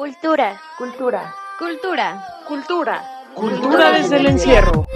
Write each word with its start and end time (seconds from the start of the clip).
Cultura. 0.00 0.58
Cultura. 0.78 1.34
Cultura. 1.58 2.24
Cultura. 2.48 3.02
Cultura 3.34 3.92
desde 3.92 4.16
el 4.16 4.26
encierro. 4.28 4.86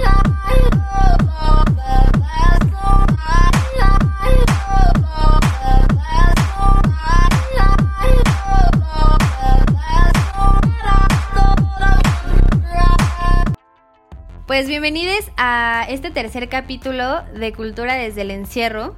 Pues 14.47 14.69
bienvenidos 14.69 15.31
a 15.37 15.85
este 15.91 16.13
tercer 16.13 16.49
capítulo 16.49 17.25
de 17.39 17.53
Cultura 17.53 17.97
desde 17.97 18.23
el 18.23 18.31
encierro 18.31 18.95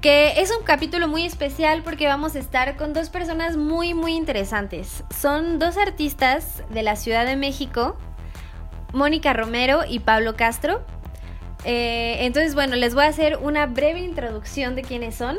que 0.00 0.40
es 0.40 0.52
un 0.56 0.64
capítulo 0.64 1.08
muy 1.08 1.24
especial 1.24 1.82
porque 1.82 2.06
vamos 2.06 2.36
a 2.36 2.38
estar 2.38 2.76
con 2.76 2.92
dos 2.92 3.10
personas 3.10 3.56
muy 3.56 3.94
muy 3.94 4.14
interesantes. 4.14 5.02
Son 5.10 5.58
dos 5.58 5.76
artistas 5.76 6.62
de 6.70 6.82
la 6.82 6.94
Ciudad 6.94 7.26
de 7.26 7.36
México, 7.36 7.96
Mónica 8.92 9.32
Romero 9.32 9.80
y 9.88 9.98
Pablo 10.00 10.36
Castro. 10.36 10.82
Eh, 11.64 12.18
entonces, 12.20 12.54
bueno, 12.54 12.76
les 12.76 12.94
voy 12.94 13.04
a 13.04 13.08
hacer 13.08 13.38
una 13.42 13.66
breve 13.66 14.00
introducción 14.00 14.76
de 14.76 14.82
quiénes 14.82 15.16
son. 15.16 15.38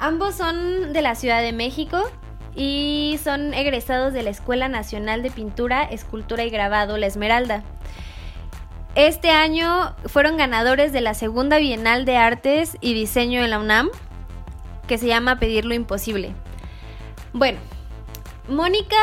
Ambos 0.00 0.34
son 0.34 0.92
de 0.92 1.02
la 1.02 1.14
Ciudad 1.14 1.40
de 1.40 1.52
México 1.52 2.02
y 2.56 3.18
son 3.22 3.54
egresados 3.54 4.12
de 4.12 4.24
la 4.24 4.30
Escuela 4.30 4.68
Nacional 4.68 5.22
de 5.22 5.30
Pintura, 5.30 5.84
Escultura 5.84 6.44
y 6.44 6.50
Grabado 6.50 6.98
La 6.98 7.06
Esmeralda. 7.06 7.62
Este 8.94 9.32
año 9.32 9.96
fueron 10.06 10.36
ganadores 10.36 10.92
de 10.92 11.00
la 11.00 11.14
segunda 11.14 11.58
Bienal 11.58 12.04
de 12.04 12.16
Artes 12.16 12.76
y 12.80 12.94
Diseño 12.94 13.42
en 13.42 13.50
la 13.50 13.58
UNAM, 13.58 13.90
que 14.86 14.98
se 14.98 15.08
llama 15.08 15.40
Pedir 15.40 15.64
lo 15.64 15.74
Imposible. 15.74 16.32
Bueno, 17.32 17.58
Mónica 18.48 18.96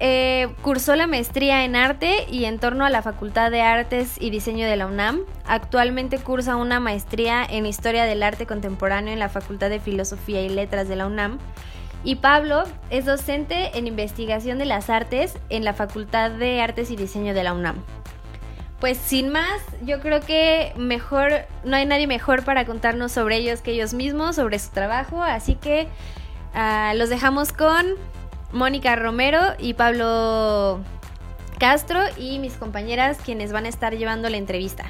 eh, 0.00 0.48
cursó 0.62 0.96
la 0.96 1.06
maestría 1.06 1.66
en 1.66 1.76
arte 1.76 2.24
y 2.30 2.46
en 2.46 2.58
torno 2.58 2.86
a 2.86 2.90
la 2.90 3.02
Facultad 3.02 3.50
de 3.50 3.60
Artes 3.60 4.16
y 4.18 4.30
Diseño 4.30 4.66
de 4.66 4.76
la 4.76 4.86
UNAM. 4.86 5.20
Actualmente 5.46 6.16
cursa 6.16 6.56
una 6.56 6.80
maestría 6.80 7.44
en 7.44 7.66
Historia 7.66 8.04
del 8.04 8.22
Arte 8.22 8.46
Contemporáneo 8.46 9.12
en 9.12 9.18
la 9.18 9.28
Facultad 9.28 9.68
de 9.68 9.78
Filosofía 9.78 10.40
y 10.40 10.48
Letras 10.48 10.88
de 10.88 10.96
la 10.96 11.06
UNAM. 11.06 11.38
Y 12.02 12.16
Pablo 12.16 12.64
es 12.88 13.04
docente 13.04 13.76
en 13.76 13.88
investigación 13.88 14.56
de 14.56 14.64
las 14.64 14.88
artes 14.88 15.36
en 15.50 15.64
la 15.64 15.74
Facultad 15.74 16.30
de 16.30 16.62
Artes 16.62 16.90
y 16.90 16.96
Diseño 16.96 17.34
de 17.34 17.44
la 17.44 17.52
UNAM 17.52 17.84
pues 18.80 18.96
sin 19.04 19.30
más, 19.30 19.60
yo 19.84 20.00
creo 20.00 20.20
que 20.20 20.72
mejor, 20.76 21.32
no 21.64 21.76
hay 21.76 21.84
nadie 21.84 22.06
mejor 22.06 22.44
para 22.44 22.64
contarnos 22.64 23.10
sobre 23.12 23.36
ellos 23.36 23.60
que 23.60 23.72
ellos 23.72 23.92
mismos, 23.92 24.36
sobre 24.36 24.58
su 24.58 24.70
trabajo, 24.70 25.22
así 25.22 25.56
que 25.56 25.88
uh, 26.54 26.96
los 26.96 27.08
dejamos 27.08 27.52
con 27.52 27.86
Mónica 28.52 28.94
Romero 28.94 29.40
y 29.58 29.74
Pablo 29.74 30.80
Castro 31.58 32.00
y 32.16 32.38
mis 32.38 32.54
compañeras 32.54 33.18
quienes 33.24 33.50
van 33.52 33.64
a 33.66 33.68
estar 33.68 33.96
llevando 33.96 34.28
la 34.30 34.36
entrevista. 34.36 34.84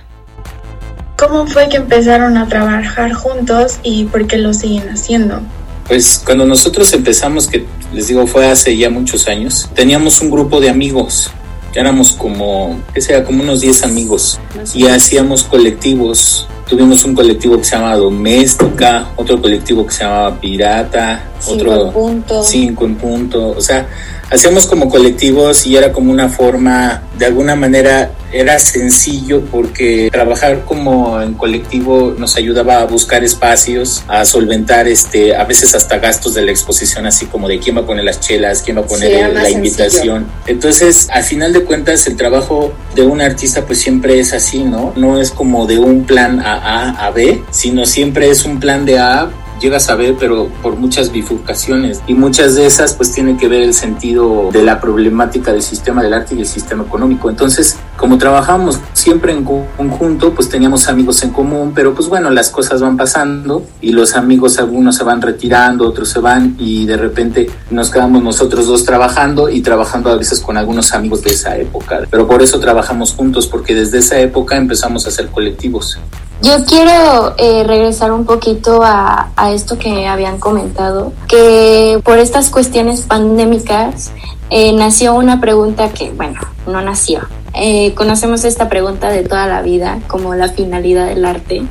¿Cómo 1.16 1.46
fue 1.46 1.68
que 1.68 1.78
empezaron 1.78 2.36
a 2.36 2.46
trabajar 2.46 3.12
juntos 3.14 3.80
y 3.82 4.04
por 4.04 4.26
qué 4.26 4.36
lo 4.36 4.52
siguen 4.52 4.88
haciendo? 4.90 5.40
Pues 5.88 6.22
cuando 6.24 6.44
nosotros 6.44 6.92
empezamos, 6.92 7.48
que 7.48 7.64
les 7.94 8.08
digo 8.08 8.26
fue 8.26 8.46
hace 8.46 8.76
ya 8.76 8.90
muchos 8.90 9.26
años, 9.26 9.70
teníamos 9.74 10.20
un 10.20 10.30
grupo 10.30 10.60
de 10.60 10.68
amigos 10.68 11.32
éramos 11.74 12.12
como, 12.12 12.80
que 12.92 13.00
sea, 13.00 13.24
como 13.24 13.42
unos 13.42 13.60
10 13.60 13.84
amigos 13.84 14.40
y 14.74 14.86
hacíamos 14.86 15.44
colectivos. 15.44 16.48
Tuvimos 16.68 17.04
un 17.04 17.14
colectivo 17.14 17.56
que 17.56 17.64
se 17.64 17.76
llamaba 17.76 17.96
Doméstica, 17.96 19.08
otro 19.16 19.40
colectivo 19.40 19.86
que 19.86 19.92
se 19.94 20.04
llamaba 20.04 20.38
Pirata, 20.38 21.24
otro 21.46 21.90
punto. 21.92 22.42
cinco 22.42 22.84
en 22.84 22.96
punto. 22.96 23.50
O 23.50 23.60
sea, 23.60 23.88
hacíamos 24.30 24.66
como 24.66 24.88
colectivos 24.88 25.66
y 25.66 25.76
era 25.76 25.92
como 25.92 26.12
una 26.12 26.28
forma, 26.28 27.02
de 27.18 27.26
alguna 27.26 27.56
manera 27.56 28.12
era 28.30 28.58
sencillo 28.58 29.42
porque 29.50 30.10
trabajar 30.12 30.64
como 30.66 31.20
en 31.22 31.34
colectivo 31.34 32.14
nos 32.18 32.36
ayudaba 32.36 32.82
a 32.82 32.84
buscar 32.84 33.24
espacios, 33.24 34.04
a 34.06 34.24
solventar 34.24 34.86
este, 34.86 35.34
a 35.34 35.44
veces 35.44 35.74
hasta 35.74 35.98
gastos 35.98 36.34
de 36.34 36.42
la 36.42 36.50
exposición, 36.50 37.06
así 37.06 37.26
como 37.26 37.48
de 37.48 37.58
quién 37.58 37.76
va 37.76 37.80
a 37.80 37.86
poner 37.86 38.04
las 38.04 38.20
chelas, 38.20 38.62
quién 38.62 38.76
va 38.76 38.82
a 38.82 38.86
poner 38.86 39.32
la 39.32 39.48
invitación. 39.48 40.26
Entonces, 40.46 41.08
al 41.10 41.24
final 41.24 41.52
de 41.52 41.64
cuentas, 41.64 42.06
el 42.06 42.16
trabajo 42.16 42.72
de 42.94 43.02
un 43.02 43.22
artista 43.22 43.64
pues 43.64 43.80
siempre 43.80 44.20
es 44.20 44.34
así, 44.34 44.62
¿no? 44.62 44.92
No 44.96 45.20
es 45.20 45.30
como 45.30 45.66
de 45.66 45.78
un 45.78 46.04
plan 46.04 46.40
a 46.40 46.54
A 46.54 47.06
a 47.06 47.10
B, 47.10 47.42
sino 47.50 47.86
siempre 47.86 48.28
es 48.28 48.44
un 48.44 48.60
plan 48.60 48.84
de 48.84 48.98
A 48.98 49.30
llegas 49.60 49.88
a 49.90 49.94
ver, 49.94 50.16
pero 50.18 50.48
por 50.62 50.76
muchas 50.76 51.12
bifurcaciones. 51.12 52.00
Y 52.06 52.14
muchas 52.14 52.54
de 52.54 52.66
esas 52.66 52.94
pues 52.94 53.12
tienen 53.12 53.36
que 53.36 53.48
ver 53.48 53.62
el 53.62 53.74
sentido 53.74 54.50
de 54.52 54.62
la 54.62 54.80
problemática 54.80 55.52
del 55.52 55.62
sistema 55.62 56.02
del 56.02 56.14
arte 56.14 56.34
y 56.34 56.40
el 56.40 56.46
sistema 56.46 56.84
económico. 56.84 57.30
Entonces, 57.30 57.76
como 57.96 58.18
trabajamos 58.18 58.80
siempre 58.92 59.32
en 59.32 59.44
conjunto, 59.44 60.34
pues 60.34 60.48
teníamos 60.48 60.88
amigos 60.88 61.22
en 61.22 61.30
común, 61.30 61.72
pero 61.74 61.94
pues 61.94 62.08
bueno, 62.08 62.30
las 62.30 62.50
cosas 62.50 62.80
van 62.80 62.96
pasando 62.96 63.64
y 63.80 63.92
los 63.92 64.14
amigos 64.14 64.58
algunos 64.58 64.96
se 64.96 65.04
van 65.04 65.20
retirando, 65.20 65.86
otros 65.88 66.08
se 66.08 66.20
van 66.20 66.56
y 66.58 66.86
de 66.86 66.96
repente 66.96 67.50
nos 67.70 67.90
quedamos 67.90 68.22
nosotros 68.22 68.66
dos 68.66 68.84
trabajando 68.84 69.48
y 69.48 69.60
trabajando 69.60 70.10
a 70.10 70.16
veces 70.16 70.40
con 70.40 70.56
algunos 70.56 70.92
amigos 70.92 71.22
de 71.22 71.30
esa 71.30 71.56
época. 71.56 72.02
Pero 72.10 72.26
por 72.26 72.42
eso 72.42 72.60
trabajamos 72.60 73.12
juntos, 73.14 73.46
porque 73.46 73.74
desde 73.74 73.98
esa 73.98 74.18
época 74.18 74.56
empezamos 74.56 75.06
a 75.06 75.10
ser 75.10 75.28
colectivos. 75.28 75.98
Yo 76.40 76.64
quiero 76.66 77.34
eh, 77.36 77.64
regresar 77.64 78.12
un 78.12 78.24
poquito 78.24 78.82
a, 78.84 79.28
esto 79.52 79.76
que 79.76 80.06
habían 80.06 80.38
comentado, 80.38 81.12
que 81.26 82.00
por 82.04 82.18
estas 82.18 82.48
cuestiones 82.50 83.02
pandémicas 83.02 84.12
eh, 84.50 84.72
nació 84.72 85.14
una 85.14 85.40
pregunta 85.40 85.88
que, 85.88 86.10
bueno, 86.12 86.40
no 86.68 86.80
nació. 86.80 87.22
Eh, 87.54 87.92
conocemos 87.96 88.44
esta 88.44 88.68
pregunta 88.68 89.08
de 89.08 89.24
toda 89.24 89.46
la 89.46 89.62
vida 89.62 89.98
como 90.06 90.36
la 90.36 90.48
finalidad 90.48 91.06
del 91.06 91.24
arte 91.24 91.62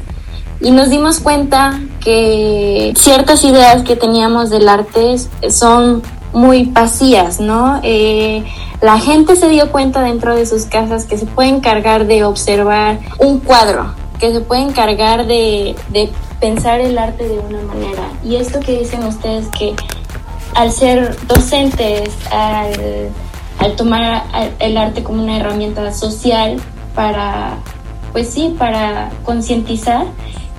y 0.60 0.72
nos 0.72 0.90
dimos 0.90 1.22
cuenta 1.22 1.80
que 2.02 2.92
ciertas 2.98 3.46
ideas 3.46 3.84
que 3.84 3.96
teníamos 3.96 4.50
del 4.50 4.68
arte 4.68 5.16
son 5.50 6.02
muy 6.34 6.66
vacías, 6.66 7.40
¿no? 7.40 7.80
la 8.82 9.00
gente 9.00 9.36
se 9.36 9.48
dio 9.50 9.72
cuenta 9.72 10.02
dentro 10.02 10.36
de 10.36 10.46
sus 10.46 10.66
casas 10.66 11.06
que 11.06 11.18
se 11.18 11.26
puede 11.26 11.50
encargar 11.50 12.06
de 12.06 12.24
observar 12.26 13.00
un 13.20 13.40
cuadro 13.40 13.94
que 14.20 14.32
se 14.32 14.42
puede 14.42 14.62
encargar 14.62 15.28
de, 15.28 15.76
de 15.90 16.10
pensar 16.40 16.80
el 16.82 16.98
arte 16.98 17.28
de 17.28 17.40
una 17.40 17.62
manera. 17.62 18.12
Y 18.24 18.36
esto 18.36 18.60
que 18.60 18.80
dicen 18.80 19.04
ustedes 19.04 19.48
que 19.58 19.76
al 20.56 20.72
ser 20.72 21.16
docentes, 21.28 22.10
al, 22.32 23.10
al 23.60 23.76
tomar 23.76 24.24
el 24.60 24.78
arte 24.78 25.04
como 25.04 25.22
una 25.22 25.38
herramienta 25.38 25.92
social 25.94 26.58
para, 26.96 27.58
pues 28.12 28.30
sí, 28.30 28.56
para 28.58 29.12
concientizar, 29.24 30.06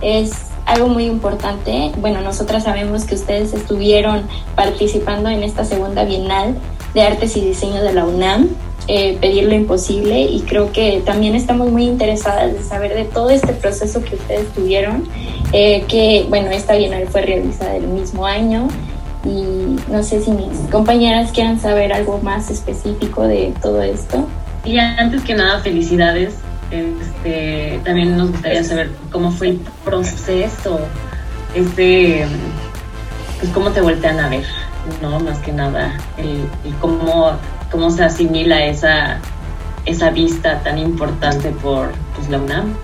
es 0.00 0.32
algo 0.66 0.88
muy 0.88 1.06
importante. 1.06 1.92
Bueno, 1.98 2.20
nosotras 2.20 2.64
sabemos 2.64 3.04
que 3.04 3.14
ustedes 3.14 3.54
estuvieron 3.54 4.22
participando 4.54 5.30
en 5.30 5.42
esta 5.42 5.64
segunda 5.64 6.04
Bienal 6.04 6.56
de 6.94 7.02
Artes 7.02 7.36
y 7.36 7.40
Diseño 7.40 7.82
de 7.82 7.92
la 7.92 8.04
UNAM 8.04 8.50
eh, 8.86 9.18
pedir 9.20 9.44
lo 9.44 9.54
imposible 9.54 10.22
y 10.22 10.40
creo 10.42 10.72
que 10.72 11.02
también 11.04 11.34
estamos 11.34 11.70
muy 11.70 11.84
interesadas 11.84 12.54
de 12.54 12.62
saber 12.62 12.94
de 12.94 13.04
todo 13.04 13.30
este 13.30 13.52
proceso 13.52 14.02
que 14.02 14.14
ustedes 14.14 14.48
tuvieron, 14.54 15.06
eh, 15.52 15.84
que 15.88 16.24
bueno, 16.28 16.50
esta 16.50 16.74
bienal 16.74 17.06
fue 17.08 17.22
realizada 17.22 17.76
el 17.76 17.86
mismo 17.88 18.24
año 18.24 18.68
y 19.24 19.76
no 19.90 20.02
sé 20.02 20.22
si 20.22 20.30
mis 20.30 20.58
compañeras 20.70 21.32
quieran 21.32 21.60
saber 21.60 21.92
algo 21.92 22.18
más 22.22 22.50
específico 22.50 23.24
de 23.24 23.52
todo 23.60 23.82
esto. 23.82 24.26
Y 24.64 24.78
antes 24.78 25.22
que 25.22 25.34
nada, 25.34 25.60
felicidades. 25.60 26.34
Este, 26.70 27.80
también 27.84 28.16
nos 28.16 28.30
gustaría 28.30 28.62
saber 28.62 28.90
cómo 29.10 29.30
fue 29.30 29.48
el 29.48 29.60
proceso, 29.84 30.80
este, 31.54 32.26
pues 33.40 33.52
cómo 33.52 33.70
te 33.70 33.80
voltean 33.80 34.20
a 34.20 34.28
ver, 34.28 34.44
¿no? 35.00 35.18
Más 35.20 35.38
que 35.38 35.52
nada, 35.52 35.96
el, 36.18 36.42
el 36.64 36.74
cómo 36.80 37.32
cómo 37.70 37.90
se 37.90 38.04
asimila 38.04 38.64
esa, 38.64 39.18
esa 39.84 40.10
vista 40.10 40.60
tan 40.62 40.78
importante 40.78 41.50
por 41.50 41.92
pues, 42.14 42.28
la 42.28 42.38
UNAM. 42.38 42.74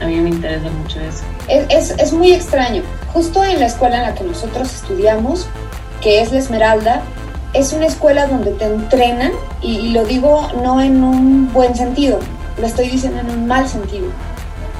A 0.00 0.06
mí 0.06 0.16
me 0.16 0.30
interesa 0.30 0.68
mucho 0.70 1.00
eso. 1.00 1.22
Es, 1.48 1.90
es, 1.90 2.12
muy 2.12 2.32
extraño. 2.32 2.82
Justo 3.12 3.44
en 3.44 3.60
la 3.60 3.66
escuela 3.66 3.98
en 3.98 4.02
la 4.02 4.14
que 4.14 4.24
nosotros 4.24 4.74
estudiamos, 4.74 5.46
que 6.00 6.20
es 6.20 6.32
la 6.32 6.38
Esmeralda, 6.38 7.02
es 7.52 7.72
una 7.72 7.86
escuela 7.86 8.26
donde 8.26 8.50
te 8.52 8.64
entrenan, 8.64 9.30
y, 9.62 9.76
y 9.76 9.90
lo 9.92 10.04
digo 10.04 10.48
no 10.62 10.80
en 10.80 11.04
un 11.04 11.52
buen 11.52 11.76
sentido, 11.76 12.18
lo 12.58 12.66
estoy 12.66 12.88
diciendo 12.88 13.20
en 13.20 13.30
un 13.30 13.46
mal 13.46 13.68
sentido. 13.68 14.06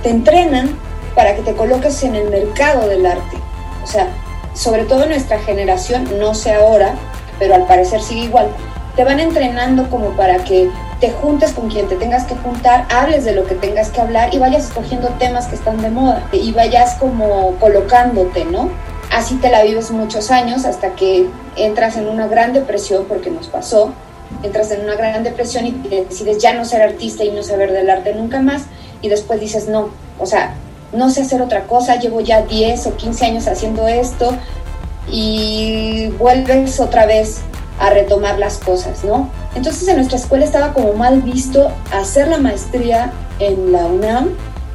Te 0.02 0.10
entrenan 0.10 0.70
para 1.14 1.36
que 1.36 1.42
te 1.42 1.54
coloques 1.54 2.02
en 2.02 2.16
el 2.16 2.28
mercado 2.28 2.88
del 2.88 3.06
arte. 3.06 3.38
O 3.82 3.86
sea, 3.86 4.08
sobre 4.54 4.84
todo 4.84 5.06
nuestra 5.06 5.38
generación, 5.40 6.08
no 6.18 6.34
sé 6.34 6.52
ahora, 6.52 6.94
pero 7.38 7.54
al 7.54 7.66
parecer 7.66 8.00
sigue 8.00 8.22
igual, 8.22 8.48
te 8.96 9.04
van 9.04 9.20
entrenando 9.20 9.90
como 9.90 10.10
para 10.10 10.44
que 10.44 10.70
te 11.00 11.10
juntes 11.10 11.52
con 11.52 11.68
quien 11.68 11.88
te 11.88 11.96
tengas 11.96 12.24
que 12.24 12.36
juntar, 12.36 12.86
hables 12.90 13.24
de 13.24 13.32
lo 13.32 13.44
que 13.46 13.54
tengas 13.54 13.90
que 13.90 14.00
hablar 14.00 14.32
y 14.32 14.38
vayas 14.38 14.66
escogiendo 14.66 15.08
temas 15.18 15.46
que 15.46 15.56
están 15.56 15.80
de 15.82 15.90
moda 15.90 16.26
y 16.32 16.52
vayas 16.52 16.94
como 16.94 17.56
colocándote, 17.58 18.44
¿no? 18.44 18.70
así 19.14 19.36
te 19.36 19.50
la 19.50 19.62
vives 19.62 19.90
muchos 19.90 20.30
años 20.30 20.64
hasta 20.64 20.94
que 20.94 21.26
entras 21.56 21.96
en 21.96 22.08
una 22.08 22.26
gran 22.26 22.52
depresión, 22.52 23.04
porque 23.08 23.30
nos 23.30 23.46
pasó, 23.46 23.92
entras 24.42 24.70
en 24.72 24.82
una 24.82 24.96
gran 24.96 25.22
depresión 25.22 25.66
y 25.66 25.72
decides 25.88 26.38
ya 26.38 26.52
no 26.54 26.64
ser 26.64 26.82
artista 26.82 27.24
y 27.24 27.30
no 27.30 27.42
saber 27.42 27.72
del 27.72 27.88
arte 27.90 28.14
nunca 28.14 28.40
más, 28.40 28.64
y 29.02 29.08
después 29.08 29.40
dices, 29.40 29.68
no, 29.68 29.90
o 30.18 30.26
sea, 30.26 30.54
no 30.92 31.10
sé 31.10 31.22
hacer 31.22 31.42
otra 31.42 31.64
cosa, 31.64 31.96
llevo 31.96 32.20
ya 32.20 32.42
10 32.42 32.86
o 32.88 32.96
15 32.96 33.26
años 33.26 33.46
haciendo 33.46 33.86
esto, 33.86 34.34
y 35.08 36.08
vuelves 36.18 36.80
otra 36.80 37.06
vez 37.06 37.40
a 37.78 37.90
retomar 37.90 38.38
las 38.38 38.58
cosas, 38.58 39.04
¿no? 39.04 39.28
Entonces 39.54 39.86
en 39.88 39.96
nuestra 39.96 40.18
escuela 40.18 40.44
estaba 40.44 40.72
como 40.72 40.92
mal 40.94 41.22
visto 41.22 41.72
hacer 41.92 42.28
la 42.28 42.38
maestría 42.38 43.12
en 43.38 43.72
la 43.72 43.86
UNAM 43.86 44.30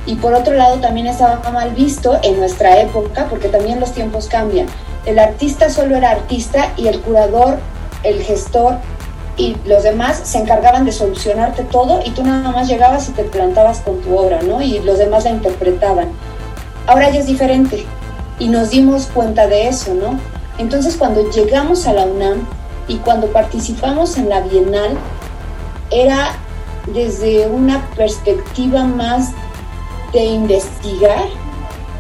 y 0.05 0.15
por 0.15 0.33
otro 0.33 0.53
lado 0.53 0.79
también 0.79 1.07
estaba 1.07 1.49
mal 1.51 1.71
visto 1.71 2.19
en 2.23 2.39
nuestra 2.39 2.81
época, 2.81 3.27
porque 3.29 3.47
también 3.47 3.79
los 3.79 3.91
tiempos 3.91 4.27
cambian. 4.27 4.67
El 5.05 5.19
artista 5.19 5.69
solo 5.69 5.95
era 5.95 6.11
artista 6.11 6.73
y 6.77 6.87
el 6.87 6.99
curador, 7.01 7.57
el 8.03 8.21
gestor 8.21 8.75
y 9.37 9.55
los 9.65 9.83
demás 9.83 10.19
se 10.23 10.37
encargaban 10.37 10.85
de 10.85 10.91
solucionarte 10.91 11.63
todo 11.63 12.01
y 12.05 12.11
tú 12.11 12.23
nada 12.23 12.51
más 12.51 12.67
llegabas 12.67 13.07
y 13.07 13.13
te 13.13 13.23
plantabas 13.23 13.79
con 13.79 14.01
tu 14.01 14.17
obra, 14.17 14.41
¿no? 14.41 14.61
Y 14.61 14.79
los 14.79 14.97
demás 14.97 15.23
la 15.23 15.29
interpretaban. 15.29 16.09
Ahora 16.87 17.09
ya 17.09 17.19
es 17.19 17.27
diferente 17.27 17.85
y 18.39 18.49
nos 18.49 18.71
dimos 18.71 19.05
cuenta 19.07 19.47
de 19.47 19.67
eso, 19.67 19.93
¿no? 19.93 20.19
Entonces 20.57 20.97
cuando 20.97 21.29
llegamos 21.31 21.87
a 21.87 21.93
la 21.93 22.03
UNAM 22.03 22.47
y 22.89 22.97
cuando 22.97 23.27
participamos 23.27 24.17
en 24.17 24.27
la 24.27 24.41
Bienal, 24.41 24.97
era 25.91 26.35
desde 26.93 27.47
una 27.47 27.87
perspectiva 27.95 28.83
más 28.83 29.31
de 30.11 30.25
investigar 30.25 31.25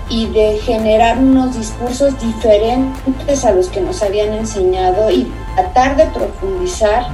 y 0.09 0.25
de 0.27 0.57
generar 0.57 1.19
unos 1.19 1.55
discursos 1.55 2.19
diferentes 2.19 3.45
a 3.45 3.51
los 3.51 3.69
que 3.69 3.79
nos 3.79 4.01
habían 4.01 4.33
enseñado 4.33 5.11
y 5.11 5.31
tratar 5.55 5.95
de 5.95 6.05
profundizar 6.07 7.07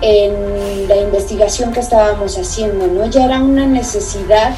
en 0.00 0.86
la 0.86 0.96
investigación 0.96 1.72
que 1.72 1.80
estábamos 1.80 2.38
haciendo, 2.38 2.86
¿no? 2.86 3.06
Ya 3.06 3.24
era 3.24 3.40
una 3.40 3.66
necesidad 3.66 4.54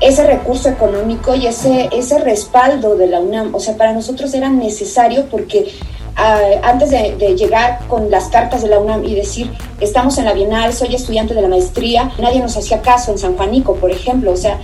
ese 0.00 0.24
recurso 0.24 0.68
económico 0.68 1.34
y 1.34 1.46
ese, 1.46 1.88
ese 1.92 2.18
respaldo 2.20 2.96
de 2.96 3.08
la 3.08 3.20
UNAM. 3.20 3.54
O 3.54 3.60
sea, 3.60 3.76
para 3.76 3.92
nosotros 3.92 4.32
era 4.32 4.48
necesario 4.48 5.26
porque 5.26 5.72
ah, 6.18 6.40
antes 6.64 6.90
de, 6.90 7.16
de, 7.16 7.36
llegar 7.36 7.80
con 7.88 8.10
las 8.10 8.28
cartas 8.28 8.62
de 8.62 8.68
la 8.68 8.78
UNAM 8.78 9.04
y 9.04 9.14
decir, 9.14 9.50
estamos 9.80 10.18
en 10.18 10.26
la 10.26 10.34
Bienal, 10.34 10.74
soy 10.74 10.94
estudiante 10.94 11.34
de 11.34 11.42
la 11.42 11.48
maestría, 11.48 12.10
nadie 12.18 12.40
nos 12.40 12.56
hacía 12.56 12.82
caso 12.82 13.12
en 13.12 13.18
San 13.18 13.36
Juanico, 13.36 13.76
por 13.76 13.90
ejemplo. 13.90 14.32
O 14.32 14.36
sea, 14.36 14.58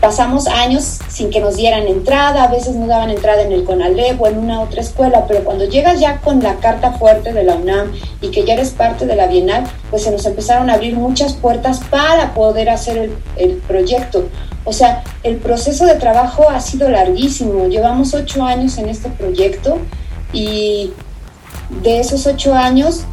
pasamos 0.00 0.46
años 0.46 0.98
sin 1.08 1.30
que 1.30 1.40
nos 1.40 1.56
dieran 1.56 1.86
entrada, 1.86 2.44
a 2.44 2.48
veces 2.48 2.74
nos 2.74 2.88
daban 2.88 3.10
entrada 3.10 3.42
en 3.42 3.52
el 3.52 3.64
CONALEP 3.64 4.20
o 4.20 4.26
en 4.26 4.38
una 4.38 4.62
otra 4.62 4.80
escuela, 4.80 5.26
pero 5.28 5.44
cuando 5.44 5.66
llegas 5.66 6.00
ya 6.00 6.20
con 6.20 6.42
la 6.42 6.56
carta 6.56 6.92
fuerte 6.92 7.32
de 7.32 7.44
la 7.44 7.56
UNAM 7.56 7.92
y 8.20 8.30
que 8.30 8.44
ya 8.44 8.54
eres 8.54 8.70
parte 8.70 9.06
de 9.06 9.14
la 9.14 9.26
Bienal, 9.26 9.64
pues 9.90 10.04
se 10.04 10.10
nos 10.10 10.24
empezaron 10.24 10.70
a 10.70 10.74
abrir 10.74 10.96
muchas 10.96 11.34
puertas 11.34 11.80
para 11.90 12.32
poder 12.34 12.70
hacer 12.70 12.96
el, 12.96 13.14
el 13.36 13.56
proyecto. 13.58 14.28
O 14.64 14.72
sea, 14.72 15.04
el 15.22 15.36
proceso 15.36 15.84
de 15.84 15.94
trabajo 15.94 16.48
ha 16.48 16.60
sido 16.60 16.88
larguísimo. 16.88 17.66
Llevamos 17.66 18.14
ocho 18.14 18.42
años 18.44 18.78
en 18.78 18.88
este 18.88 19.08
proyecto 19.10 19.78
y 20.32 20.92
de 21.82 22.00
esos 22.00 22.26
ocho 22.26 22.54
años 22.54 23.04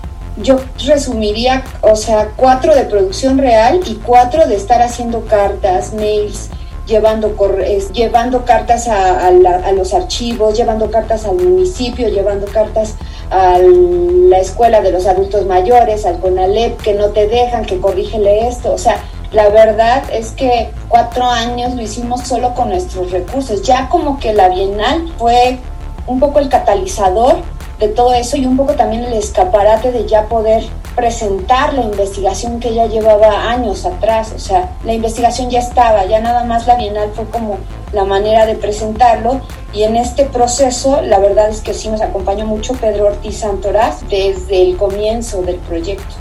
yo 0.41 0.59
resumiría, 0.85 1.63
o 1.81 1.95
sea, 1.95 2.29
cuatro 2.35 2.75
de 2.75 2.83
producción 2.83 3.37
real 3.37 3.79
y 3.85 3.95
cuatro 3.95 4.47
de 4.47 4.55
estar 4.55 4.81
haciendo 4.81 5.25
cartas, 5.25 5.93
mails, 5.93 6.49
llevando, 6.85 7.35
correos, 7.35 7.91
llevando 7.91 8.45
cartas 8.45 8.87
a, 8.87 9.27
a, 9.27 9.31
la, 9.31 9.55
a, 9.57 9.71
los 9.71 9.93
archivos, 9.93 10.55
llevando 10.55 10.89
cartas 10.91 11.25
al 11.25 11.35
municipio, 11.35 12.07
llevando 12.07 12.45
cartas 12.47 12.95
a 13.29 13.57
la 13.59 14.37
escuela 14.37 14.81
de 14.81 14.91
los 14.91 15.05
adultos 15.05 15.45
mayores, 15.45 16.05
al 16.05 16.19
CONALEP, 16.19 16.81
que 16.81 16.93
no 16.93 17.07
te 17.07 17.27
dejan, 17.27 17.65
que 17.65 17.79
corrígele 17.79 18.47
esto. 18.47 18.73
O 18.73 18.77
sea, 18.77 18.97
la 19.31 19.49
verdad 19.49 20.03
es 20.11 20.31
que 20.31 20.69
cuatro 20.87 21.25
años 21.25 21.73
lo 21.73 21.81
hicimos 21.81 22.21
solo 22.21 22.53
con 22.53 22.69
nuestros 22.69 23.11
recursos. 23.11 23.63
Ya 23.63 23.89
como 23.89 24.19
que 24.19 24.33
la 24.33 24.49
Bienal 24.49 25.11
fue 25.17 25.59
un 26.07 26.19
poco 26.19 26.39
el 26.39 26.49
catalizador 26.49 27.37
de 27.79 27.89
todo 27.89 28.13
eso 28.13 28.37
y 28.37 28.45
un 28.45 28.57
poco 28.57 28.73
también 28.73 29.03
el 29.03 29.13
escaparate 29.13 29.91
de 29.91 30.07
ya 30.07 30.25
poder 30.25 30.63
presentar 30.95 31.75
la 31.75 31.83
investigación 31.83 32.59
que 32.59 32.73
ya 32.73 32.87
llevaba 32.87 33.51
años 33.51 33.85
atrás, 33.85 34.33
o 34.35 34.39
sea, 34.39 34.71
la 34.83 34.93
investigación 34.93 35.51
ya 35.51 35.59
estaba, 35.59 36.05
ya 36.05 36.19
nada 36.19 36.43
más 36.43 36.65
la 36.65 36.75
Bienal 36.75 37.11
fue 37.13 37.25
como 37.25 37.59
la 37.93 38.03
manera 38.03 38.47
de 38.47 38.55
presentarlo 38.55 39.41
y 39.73 39.83
en 39.83 39.95
este 39.95 40.25
proceso 40.25 41.01
la 41.03 41.19
verdad 41.19 41.49
es 41.49 41.61
que 41.61 41.75
sí 41.75 41.89
nos 41.89 42.01
acompañó 42.01 42.47
mucho 42.47 42.73
Pedro 42.73 43.07
Ortiz 43.07 43.37
Santoraz 43.37 44.01
desde 44.09 44.63
el 44.63 44.77
comienzo 44.77 45.43
del 45.43 45.57
proyecto. 45.57 46.15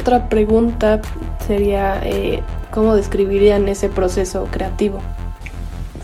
Otra 0.00 0.28
pregunta 0.28 1.00
sería, 1.46 2.00
eh, 2.02 2.42
¿cómo 2.72 2.96
describirían 2.96 3.68
ese 3.68 3.88
proceso 3.88 4.48
creativo? 4.50 4.98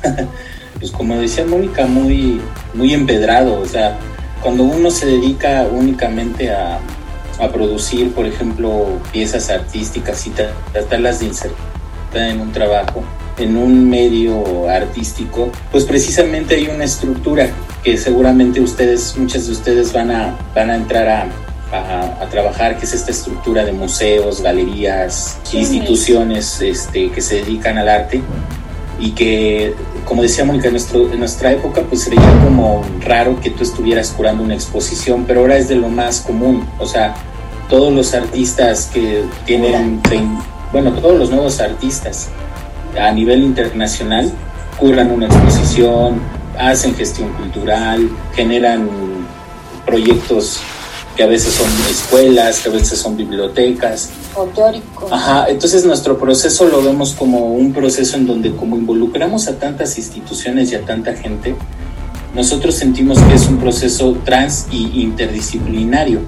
pues 0.83 0.91
como 0.91 1.15
decía 1.15 1.47
Mónica, 1.47 1.87
muy, 1.87 2.41
muy 2.75 2.93
empedrado, 2.93 3.61
o 3.61 3.67
sea, 3.67 4.01
cuando 4.43 4.65
uno 4.65 4.91
se 4.91 5.07
dedica 5.07 5.65
únicamente 5.71 6.51
a, 6.51 6.81
a 7.39 7.49
producir, 7.53 8.13
por 8.13 8.27
ejemplo, 8.27 8.89
piezas 9.13 9.49
artísticas 9.49 10.27
y 10.27 10.31
tratarlas 10.73 11.21
de 11.21 11.27
insertar 11.27 11.57
en 12.15 12.41
un 12.41 12.51
trabajo, 12.51 13.05
en 13.39 13.57
un 13.57 13.89
medio 13.89 14.69
artístico, 14.69 15.53
pues 15.71 15.85
precisamente 15.85 16.57
hay 16.57 16.67
una 16.67 16.83
estructura 16.83 17.49
que 17.85 17.97
seguramente 17.97 18.61
ustedes, 18.61 19.17
muchas 19.17 19.47
de 19.47 19.53
ustedes 19.53 19.93
van 19.93 20.11
a, 20.11 20.37
van 20.53 20.71
a 20.71 20.75
entrar 20.75 21.09
a, 21.09 21.29
a, 21.71 22.25
a 22.25 22.29
trabajar, 22.29 22.77
que 22.77 22.87
es 22.87 22.93
esta 22.93 23.13
estructura 23.13 23.65
de 23.65 23.71
museos, 23.71 24.43
galerías, 24.43 25.39
instituciones 25.53 26.61
este, 26.61 27.13
que 27.13 27.21
se 27.21 27.37
dedican 27.37 27.79
al 27.79 27.89
arte 27.89 28.21
y 28.99 29.13
que, 29.13 29.75
como 30.13 30.21
decía 30.21 30.45
Mónica, 30.45 30.67
en, 30.67 30.75
nuestro, 30.75 31.11
en 31.11 31.21
nuestra 31.21 31.53
época 31.53 31.81
pues 31.89 32.03
sería 32.03 32.21
como 32.45 32.85
raro 33.01 33.41
que 33.41 33.49
tú 33.49 33.63
estuvieras 33.63 34.11
curando 34.11 34.43
una 34.43 34.53
exposición, 34.53 35.25
pero 35.27 35.41
ahora 35.41 35.57
es 35.57 35.69
de 35.69 35.77
lo 35.77 35.89
más 35.89 36.21
común, 36.21 36.69
o 36.79 36.85
sea, 36.85 37.15
todos 37.71 37.91
los 37.95 38.13
artistas 38.13 38.91
que 38.93 39.25
tienen, 39.47 40.03
bueno, 40.71 40.93
todos 40.93 41.19
los 41.19 41.31
nuevos 41.31 41.61
artistas 41.63 42.29
a 43.01 43.11
nivel 43.11 43.43
internacional 43.43 44.31
curran 44.79 45.11
una 45.13 45.29
exposición, 45.29 46.21
hacen 46.59 46.95
gestión 46.95 47.33
cultural, 47.33 48.11
generan 48.35 48.91
proyectos 49.87 50.61
que 51.17 51.23
a 51.23 51.27
veces 51.27 51.55
son 51.55 51.69
escuelas, 51.91 52.61
que 52.61 52.69
a 52.69 52.73
veces 52.73 52.99
son 52.99 53.17
bibliotecas. 53.17 54.11
O 54.35 54.45
teóricos. 54.47 55.13
Ajá, 55.13 55.47
entonces 55.49 55.85
nuestro 55.85 56.19
proceso 56.19 56.67
lo 56.67 56.83
vemos 56.83 57.13
como 57.13 57.53
un 57.55 57.73
proceso 57.73 58.17
en 58.17 58.27
donde 58.27 58.55
como 58.55 58.77
involucramos 58.77 59.49
a 59.49 59.59
tantas 59.59 59.99
instituciones 59.99 60.73
y 60.73 60.77
a 60.77 60.83
tanta 60.83 61.15
gente, 61.15 61.55
nosotros 62.35 62.75
sentimos 62.75 63.19
que 63.21 63.35
es 63.35 63.47
un 63.47 63.59
proceso 63.59 64.17
trans 64.25 64.67
y 64.71 65.03
interdisciplinario. 65.03 66.21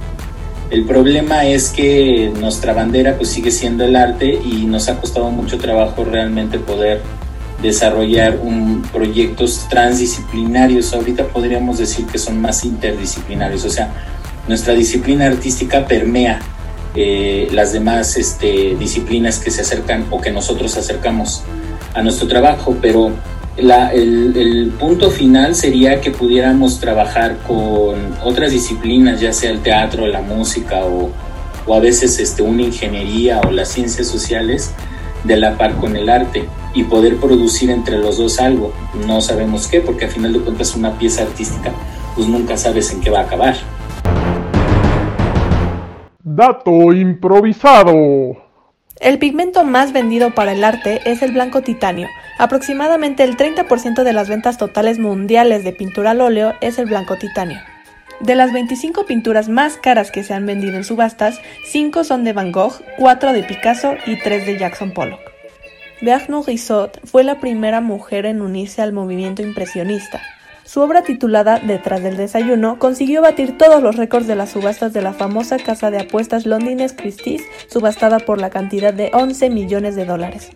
El 0.70 0.84
problema 0.84 1.46
es 1.46 1.70
que 1.70 2.32
nuestra 2.40 2.72
bandera 2.72 3.16
pues 3.16 3.28
sigue 3.28 3.50
siendo 3.50 3.84
el 3.84 3.96
arte 3.96 4.38
y 4.44 4.64
nos 4.66 4.88
ha 4.88 5.00
costado 5.00 5.30
mucho 5.30 5.56
trabajo 5.56 6.04
realmente 6.04 6.58
poder 6.58 7.00
desarrollar 7.62 8.38
un, 8.42 8.82
proyectos 8.92 9.66
transdisciplinarios. 9.70 10.92
Ahorita 10.92 11.28
podríamos 11.28 11.78
decir 11.78 12.06
que 12.06 12.18
son 12.18 12.40
más 12.40 12.64
interdisciplinarios, 12.64 13.64
o 13.64 13.70
sea, 13.70 13.92
nuestra 14.48 14.74
disciplina 14.74 15.26
artística 15.26 15.86
permea 15.86 16.40
eh, 16.94 17.48
las 17.52 17.72
demás 17.72 18.16
este, 18.16 18.76
disciplinas 18.78 19.38
que 19.38 19.50
se 19.50 19.62
acercan 19.62 20.06
o 20.10 20.20
que 20.20 20.30
nosotros 20.30 20.76
acercamos 20.76 21.42
a 21.94 22.02
nuestro 22.02 22.28
trabajo, 22.28 22.76
pero 22.80 23.12
el, 23.56 24.72
punto 24.78 25.10
final 25.10 25.54
sería 25.54 26.00
que 26.00 26.10
pudiéramos 26.10 26.80
trabajar 26.80 27.38
con 27.46 28.16
otras 28.22 28.50
disciplinas, 28.50 29.20
ya 29.20 29.32
sea 29.32 29.50
el 29.50 29.60
teatro, 29.60 30.06
la 30.06 30.20
música 30.20 30.84
o, 30.84 31.10
o 31.66 31.74
a 31.74 31.80
veces 31.80 32.18
este, 32.18 32.42
una 32.42 32.62
ingeniería 32.62 33.40
o 33.40 33.50
las 33.50 33.68
ciencias 33.68 34.08
sociales, 34.08 34.72
de 35.24 35.38
la 35.38 35.56
par 35.56 35.76
con 35.76 35.96
el 35.96 36.08
arte 36.08 36.44
y 36.74 36.84
poder 36.84 37.16
producir 37.16 37.70
entre 37.70 37.98
los 37.98 38.18
dos 38.18 38.38
algo. 38.38 38.72
No 39.06 39.20
sabemos 39.20 39.66
qué, 39.66 39.80
porque 39.80 40.04
a 40.04 40.08
final 40.08 40.32
de 40.32 40.40
cuentas 40.40 40.74
una 40.76 40.98
pieza 40.98 41.22
artística, 41.22 41.72
pues 42.14 42.28
nunca 42.28 42.56
sabes 42.56 42.92
en 42.92 43.00
qué 43.00 43.10
va 43.10 43.20
a 43.20 43.22
acabar. 43.22 43.56
Dato 46.36 46.92
improvisado. 46.92 47.94
El 48.98 49.20
pigmento 49.20 49.62
más 49.62 49.92
vendido 49.92 50.34
para 50.34 50.50
el 50.50 50.64
arte 50.64 51.00
es 51.04 51.22
el 51.22 51.30
blanco 51.30 51.62
titanio. 51.62 52.08
Aproximadamente 52.38 53.22
el 53.22 53.36
30% 53.36 54.02
de 54.02 54.12
las 54.12 54.28
ventas 54.28 54.58
totales 54.58 54.98
mundiales 54.98 55.62
de 55.62 55.72
pintura 55.72 56.10
al 56.10 56.20
óleo 56.20 56.54
es 56.60 56.80
el 56.80 56.86
blanco 56.86 57.14
titanio. 57.14 57.60
De 58.18 58.34
las 58.34 58.52
25 58.52 59.06
pinturas 59.06 59.48
más 59.48 59.76
caras 59.76 60.10
que 60.10 60.24
se 60.24 60.34
han 60.34 60.44
vendido 60.44 60.76
en 60.76 60.82
subastas, 60.82 61.40
5 61.66 62.02
son 62.02 62.24
de 62.24 62.32
Van 62.32 62.50
Gogh, 62.50 62.82
4 62.98 63.32
de 63.32 63.44
Picasso 63.44 63.94
y 64.04 64.18
3 64.18 64.44
de 64.44 64.58
Jackson 64.58 64.90
Pollock. 64.90 65.20
Bernard 66.02 66.48
Rizot 66.48 67.00
fue 67.06 67.22
la 67.22 67.38
primera 67.38 67.80
mujer 67.80 68.26
en 68.26 68.42
unirse 68.42 68.82
al 68.82 68.92
movimiento 68.92 69.42
impresionista. 69.42 70.20
Su 70.64 70.80
obra 70.80 71.02
titulada 71.02 71.60
Detrás 71.60 72.02
del 72.02 72.16
desayuno 72.16 72.78
consiguió 72.78 73.20
batir 73.20 73.58
todos 73.58 73.82
los 73.82 73.96
récords 73.96 74.26
de 74.26 74.34
las 74.34 74.50
subastas 74.50 74.92
de 74.92 75.02
la 75.02 75.12
famosa 75.12 75.58
casa 75.58 75.90
de 75.90 76.00
apuestas 76.00 76.46
Londres 76.46 76.94
Christie's, 76.96 77.42
subastada 77.68 78.18
por 78.18 78.40
la 78.40 78.50
cantidad 78.50 78.94
de 78.94 79.10
11 79.12 79.50
millones 79.50 79.94
de 79.94 80.06
dólares. 80.06 80.50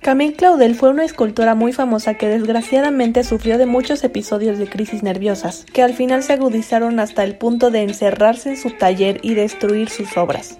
Camille 0.00 0.34
Claudel 0.34 0.74
fue 0.74 0.90
una 0.90 1.04
escultora 1.04 1.54
muy 1.54 1.72
famosa 1.72 2.14
que 2.14 2.26
desgraciadamente 2.26 3.22
sufrió 3.22 3.56
de 3.56 3.66
muchos 3.66 4.02
episodios 4.02 4.58
de 4.58 4.68
crisis 4.68 5.04
nerviosas, 5.04 5.64
que 5.72 5.82
al 5.82 5.94
final 5.94 6.24
se 6.24 6.32
agudizaron 6.32 6.98
hasta 6.98 7.22
el 7.22 7.36
punto 7.36 7.70
de 7.70 7.82
encerrarse 7.82 8.50
en 8.50 8.56
su 8.56 8.70
taller 8.70 9.20
y 9.22 9.34
destruir 9.34 9.90
sus 9.90 10.16
obras. 10.16 10.58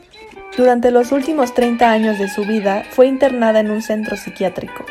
Durante 0.57 0.93
los 0.93 1.11
últimos 1.11 1.55
30 1.55 1.91
años 1.91 2.19
de 2.21 2.29
su 2.29 2.45
vida 2.45 2.85
fue 2.91 3.09
internada 3.09 3.59
en 3.59 3.73
un 3.73 3.83
centro 3.83 4.17
psiquiátrico. 4.17 4.85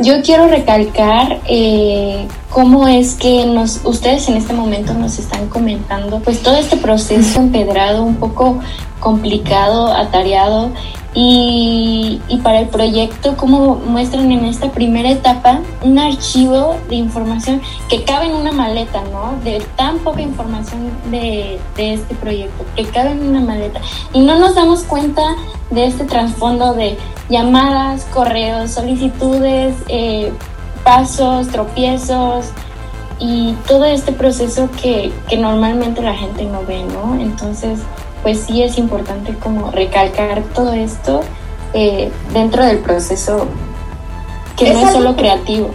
Yo 0.00 0.22
quiero 0.22 0.46
recalcar 0.46 1.40
eh, 1.48 2.28
cómo 2.50 2.86
es 2.86 3.14
que 3.14 3.46
nos, 3.46 3.80
ustedes 3.82 4.28
en 4.28 4.36
este 4.36 4.52
momento 4.52 4.94
nos 4.94 5.18
están 5.18 5.48
comentando 5.48 6.20
pues 6.20 6.40
todo 6.40 6.56
este 6.56 6.76
proceso 6.76 7.40
empedrado, 7.40 8.04
un 8.04 8.14
poco 8.14 8.60
complicado, 9.00 9.92
atareado 9.92 10.70
y, 11.14 12.20
para 12.42 12.60
el 12.60 12.68
proyecto, 12.68 13.36
como 13.36 13.74
muestran 13.74 14.30
en 14.30 14.44
esta 14.44 14.70
primera 14.70 15.10
etapa, 15.10 15.60
un 15.82 15.98
archivo 15.98 16.76
de 16.88 16.96
información 16.96 17.60
que 17.88 18.04
cabe 18.04 18.26
en 18.26 18.34
una 18.34 18.52
maleta, 18.52 19.02
¿no? 19.10 19.34
De 19.42 19.60
tan 19.76 19.98
poca 19.98 20.20
información 20.20 20.90
de, 21.10 21.58
este 21.76 22.14
proyecto, 22.14 22.64
que 22.76 22.84
cabe 22.84 23.12
en 23.12 23.26
una 23.26 23.40
maleta. 23.40 23.80
Y 24.12 24.20
no 24.20 24.38
nos 24.38 24.54
damos 24.54 24.84
cuenta 24.84 25.22
de 25.70 25.86
este 25.86 26.04
trasfondo 26.04 26.74
de 26.74 26.96
llamadas, 27.28 28.04
correos, 28.14 28.70
solicitudes, 28.70 29.74
eh, 29.88 30.32
pasos, 30.84 31.48
tropiezos 31.48 32.46
y 33.18 33.54
todo 33.66 33.86
este 33.86 34.12
proceso 34.12 34.70
que, 34.80 35.12
que 35.28 35.36
normalmente 35.36 36.00
la 36.00 36.14
gente 36.14 36.44
no 36.44 36.64
ve, 36.64 36.84
¿no? 36.84 37.20
Entonces, 37.20 37.80
pues 38.22 38.40
sí 38.40 38.62
es 38.62 38.78
importante 38.78 39.34
como 39.34 39.70
recalcar 39.70 40.42
todo 40.54 40.72
esto 40.72 41.20
eh, 41.74 42.10
dentro 42.32 42.64
del 42.64 42.78
proceso 42.78 43.46
que 44.56 44.72
no 44.72 44.86
es 44.86 44.92
solo 44.92 45.16
creativo. 45.16 45.70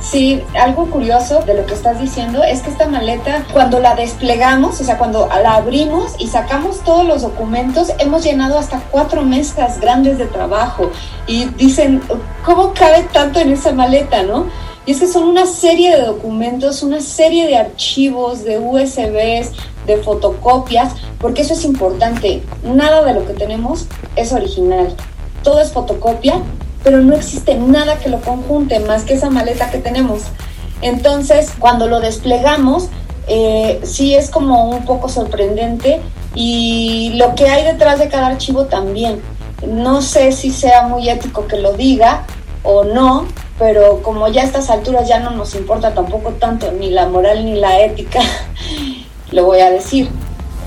Sí, 0.00 0.42
algo 0.58 0.86
curioso 0.86 1.42
de 1.42 1.54
lo 1.54 1.66
que 1.66 1.74
estás 1.74 2.00
diciendo 2.00 2.42
es 2.44 2.62
que 2.62 2.70
esta 2.70 2.86
maleta, 2.86 3.44
cuando 3.52 3.80
la 3.80 3.94
desplegamos, 3.96 4.80
o 4.80 4.84
sea, 4.84 4.96
cuando 4.96 5.28
la 5.42 5.56
abrimos 5.56 6.14
y 6.18 6.28
sacamos 6.28 6.80
todos 6.80 7.04
los 7.04 7.22
documentos, 7.22 7.92
hemos 7.98 8.22
llenado 8.22 8.58
hasta 8.58 8.80
cuatro 8.90 9.22
mesas 9.22 9.80
grandes 9.80 10.16
de 10.18 10.26
trabajo. 10.26 10.90
Y 11.26 11.46
dicen, 11.46 12.00
¿cómo 12.44 12.72
cabe 12.74 13.08
tanto 13.12 13.40
en 13.40 13.52
esa 13.52 13.72
maleta, 13.72 14.22
no? 14.22 14.46
Y 14.88 14.92
es 14.92 15.00
que 15.00 15.06
son 15.06 15.24
una 15.24 15.44
serie 15.44 15.94
de 15.94 16.00
documentos, 16.02 16.82
una 16.82 17.02
serie 17.02 17.46
de 17.46 17.58
archivos, 17.58 18.42
de 18.42 18.58
USBs, 18.58 19.52
de 19.86 19.98
fotocopias, 20.02 20.94
porque 21.18 21.42
eso 21.42 21.52
es 21.52 21.66
importante. 21.66 22.42
Nada 22.64 23.04
de 23.04 23.12
lo 23.12 23.26
que 23.26 23.34
tenemos 23.34 23.84
es 24.16 24.32
original. 24.32 24.96
Todo 25.42 25.60
es 25.60 25.72
fotocopia, 25.72 26.40
pero 26.82 27.02
no 27.02 27.14
existe 27.14 27.54
nada 27.54 27.98
que 27.98 28.08
lo 28.08 28.22
conjunte 28.22 28.80
más 28.80 29.02
que 29.02 29.12
esa 29.12 29.28
maleta 29.28 29.70
que 29.70 29.76
tenemos. 29.76 30.22
Entonces, 30.80 31.52
cuando 31.58 31.86
lo 31.86 32.00
desplegamos, 32.00 32.88
eh, 33.26 33.82
sí 33.82 34.14
es 34.14 34.30
como 34.30 34.70
un 34.70 34.86
poco 34.86 35.10
sorprendente 35.10 36.00
y 36.34 37.12
lo 37.16 37.34
que 37.34 37.50
hay 37.50 37.62
detrás 37.62 37.98
de 37.98 38.08
cada 38.08 38.28
archivo 38.28 38.64
también. 38.64 39.20
No 39.66 40.00
sé 40.00 40.32
si 40.32 40.50
sea 40.50 40.88
muy 40.88 41.10
ético 41.10 41.46
que 41.46 41.58
lo 41.58 41.74
diga 41.74 42.24
o 42.62 42.84
no, 42.84 43.26
pero 43.58 44.02
como 44.02 44.28
ya 44.28 44.42
a 44.42 44.44
estas 44.44 44.70
alturas 44.70 45.08
ya 45.08 45.18
no 45.18 45.30
nos 45.30 45.54
importa 45.54 45.94
tampoco 45.94 46.30
tanto 46.32 46.70
ni 46.72 46.90
la 46.90 47.08
moral 47.08 47.44
ni 47.44 47.54
la 47.54 47.80
ética, 47.80 48.20
lo 49.32 49.44
voy 49.44 49.60
a 49.60 49.70
decir. 49.70 50.08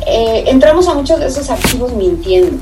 Eh, 0.06 0.46
entramos 0.48 0.88
a 0.88 0.94
muchos 0.94 1.20
de 1.20 1.28
esos 1.28 1.50
archivos 1.50 1.94
mintiendo, 1.94 2.58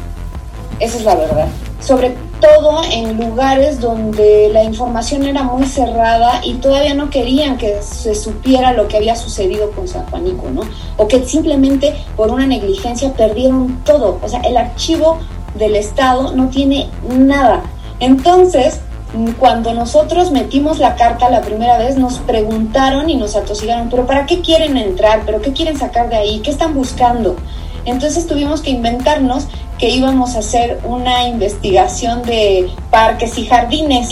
esa 0.79 0.97
es 0.97 1.03
la 1.03 1.15
verdad. 1.15 1.47
Sobre 1.79 2.15
todo 2.41 2.81
en 2.91 3.17
lugares 3.17 3.79
donde 3.79 4.49
la 4.51 4.63
información 4.63 5.23
era 5.23 5.43
muy 5.43 5.65
cerrada 5.65 6.41
y 6.43 6.55
todavía 6.55 6.93
no 6.93 7.09
querían 7.09 7.57
que 7.57 7.81
se 7.81 8.15
supiera 8.15 8.73
lo 8.73 8.87
que 8.87 8.97
había 8.97 9.15
sucedido 9.15 9.71
con 9.71 9.87
San 9.87 10.05
Juanico, 10.07 10.49
¿no? 10.49 10.61
O 10.97 11.07
que 11.07 11.25
simplemente 11.25 11.95
por 12.15 12.31
una 12.31 12.45
negligencia 12.45 13.13
perdieron 13.13 13.81
todo. 13.83 14.19
O 14.21 14.29
sea, 14.29 14.41
el 14.41 14.57
archivo 14.57 15.19
del 15.55 15.75
Estado 15.75 16.33
no 16.33 16.49
tiene 16.49 16.89
nada. 17.09 17.63
Entonces, 17.99 18.79
cuando 19.39 19.73
nosotros 19.73 20.31
metimos 20.31 20.79
la 20.79 20.95
carta 20.95 21.29
la 21.29 21.41
primera 21.41 21.77
vez, 21.77 21.97
nos 21.97 22.19
preguntaron 22.19 23.09
y 23.09 23.15
nos 23.15 23.35
atosigaron, 23.35 23.89
pero 23.89 24.05
¿para 24.05 24.25
qué 24.25 24.41
quieren 24.41 24.77
entrar? 24.77 25.23
¿Pero 25.25 25.41
qué 25.41 25.51
quieren 25.51 25.77
sacar 25.77 26.09
de 26.09 26.17
ahí? 26.17 26.39
¿Qué 26.39 26.51
están 26.51 26.73
buscando? 26.75 27.35
Entonces 27.85 28.27
tuvimos 28.27 28.61
que 28.61 28.69
inventarnos 28.69 29.47
que 29.79 29.89
íbamos 29.89 30.35
a 30.35 30.39
hacer 30.39 30.79
una 30.83 31.27
investigación 31.27 32.21
de 32.23 32.69
parques 32.91 33.37
y 33.37 33.45
jardines 33.47 34.09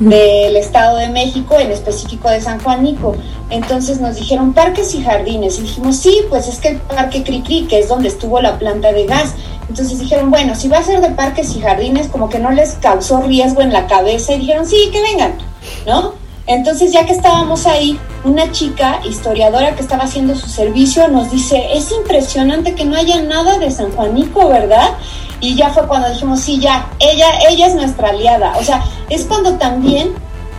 del 0.00 0.56
Estado 0.56 0.98
de 0.98 1.08
México, 1.08 1.56
en 1.58 1.70
específico 1.70 2.28
de 2.28 2.40
San 2.40 2.60
Juanico. 2.60 3.14
Entonces 3.50 4.00
nos 4.00 4.16
dijeron 4.16 4.52
parques 4.52 4.94
y 4.94 5.02
jardines 5.02 5.58
y 5.58 5.62
dijimos, 5.62 5.96
sí, 5.96 6.22
pues 6.28 6.48
es 6.48 6.58
que 6.58 6.68
el 6.68 6.76
parque 6.78 7.22
Cricri, 7.22 7.66
que 7.66 7.78
es 7.78 7.88
donde 7.88 8.08
estuvo 8.08 8.40
la 8.40 8.58
planta 8.58 8.92
de 8.92 9.06
gas, 9.06 9.34
entonces 9.68 9.98
dijeron, 9.98 10.30
bueno, 10.30 10.54
si 10.54 10.68
va 10.68 10.78
a 10.78 10.82
ser 10.82 11.00
de 11.00 11.10
parques 11.10 11.54
y 11.56 11.60
jardines, 11.60 12.08
como 12.08 12.28
que 12.28 12.38
no 12.38 12.50
les 12.50 12.74
causó 12.74 13.22
riesgo 13.22 13.62
en 13.62 13.72
la 13.72 13.86
cabeza 13.86 14.34
y 14.34 14.40
dijeron, 14.40 14.66
sí, 14.66 14.90
que 14.92 15.00
vengan, 15.02 15.34
¿no? 15.86 16.12
Entonces 16.46 16.92
ya 16.92 17.06
que 17.06 17.12
estábamos 17.12 17.66
ahí, 17.66 17.98
una 18.22 18.52
chica 18.52 19.00
historiadora 19.08 19.74
que 19.74 19.80
estaba 19.80 20.04
haciendo 20.04 20.34
su 20.34 20.46
servicio 20.48 21.08
nos 21.08 21.30
dice, 21.30 21.68
es 21.72 21.90
impresionante 21.90 22.74
que 22.74 22.84
no 22.84 22.96
haya 22.96 23.22
nada 23.22 23.58
de 23.58 23.70
San 23.70 23.90
Juanico, 23.92 24.48
¿verdad? 24.48 24.90
Y 25.40 25.54
ya 25.54 25.70
fue 25.70 25.86
cuando 25.86 26.10
dijimos, 26.10 26.40
sí, 26.40 26.60
ya, 26.60 26.90
ella, 27.00 27.26
ella 27.48 27.66
es 27.66 27.74
nuestra 27.74 28.10
aliada. 28.10 28.56
O 28.58 28.62
sea, 28.62 28.84
es 29.08 29.24
cuando 29.24 29.54
también 29.54 30.12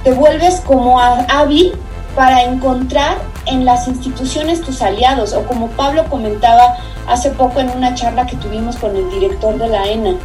te 0.04 0.12
vuelves 0.12 0.62
como 0.62 1.00
hábil 1.00 1.74
para 2.16 2.44
encontrar 2.44 3.18
en 3.46 3.66
las 3.66 3.88
instituciones 3.88 4.62
tus 4.62 4.82
aliados, 4.82 5.34
o 5.34 5.44
como 5.46 5.68
Pablo 5.70 6.06
comentaba 6.10 6.78
hace 7.08 7.30
poco 7.32 7.60
en 7.60 7.70
una 7.70 7.94
charla 7.94 8.26
que 8.26 8.38
tuvimos 8.38 8.78
con 8.78 8.96
el 8.96 9.10
director 9.12 9.58
de 9.58 9.68
la 9.68 9.86
ENA. 9.86 10.16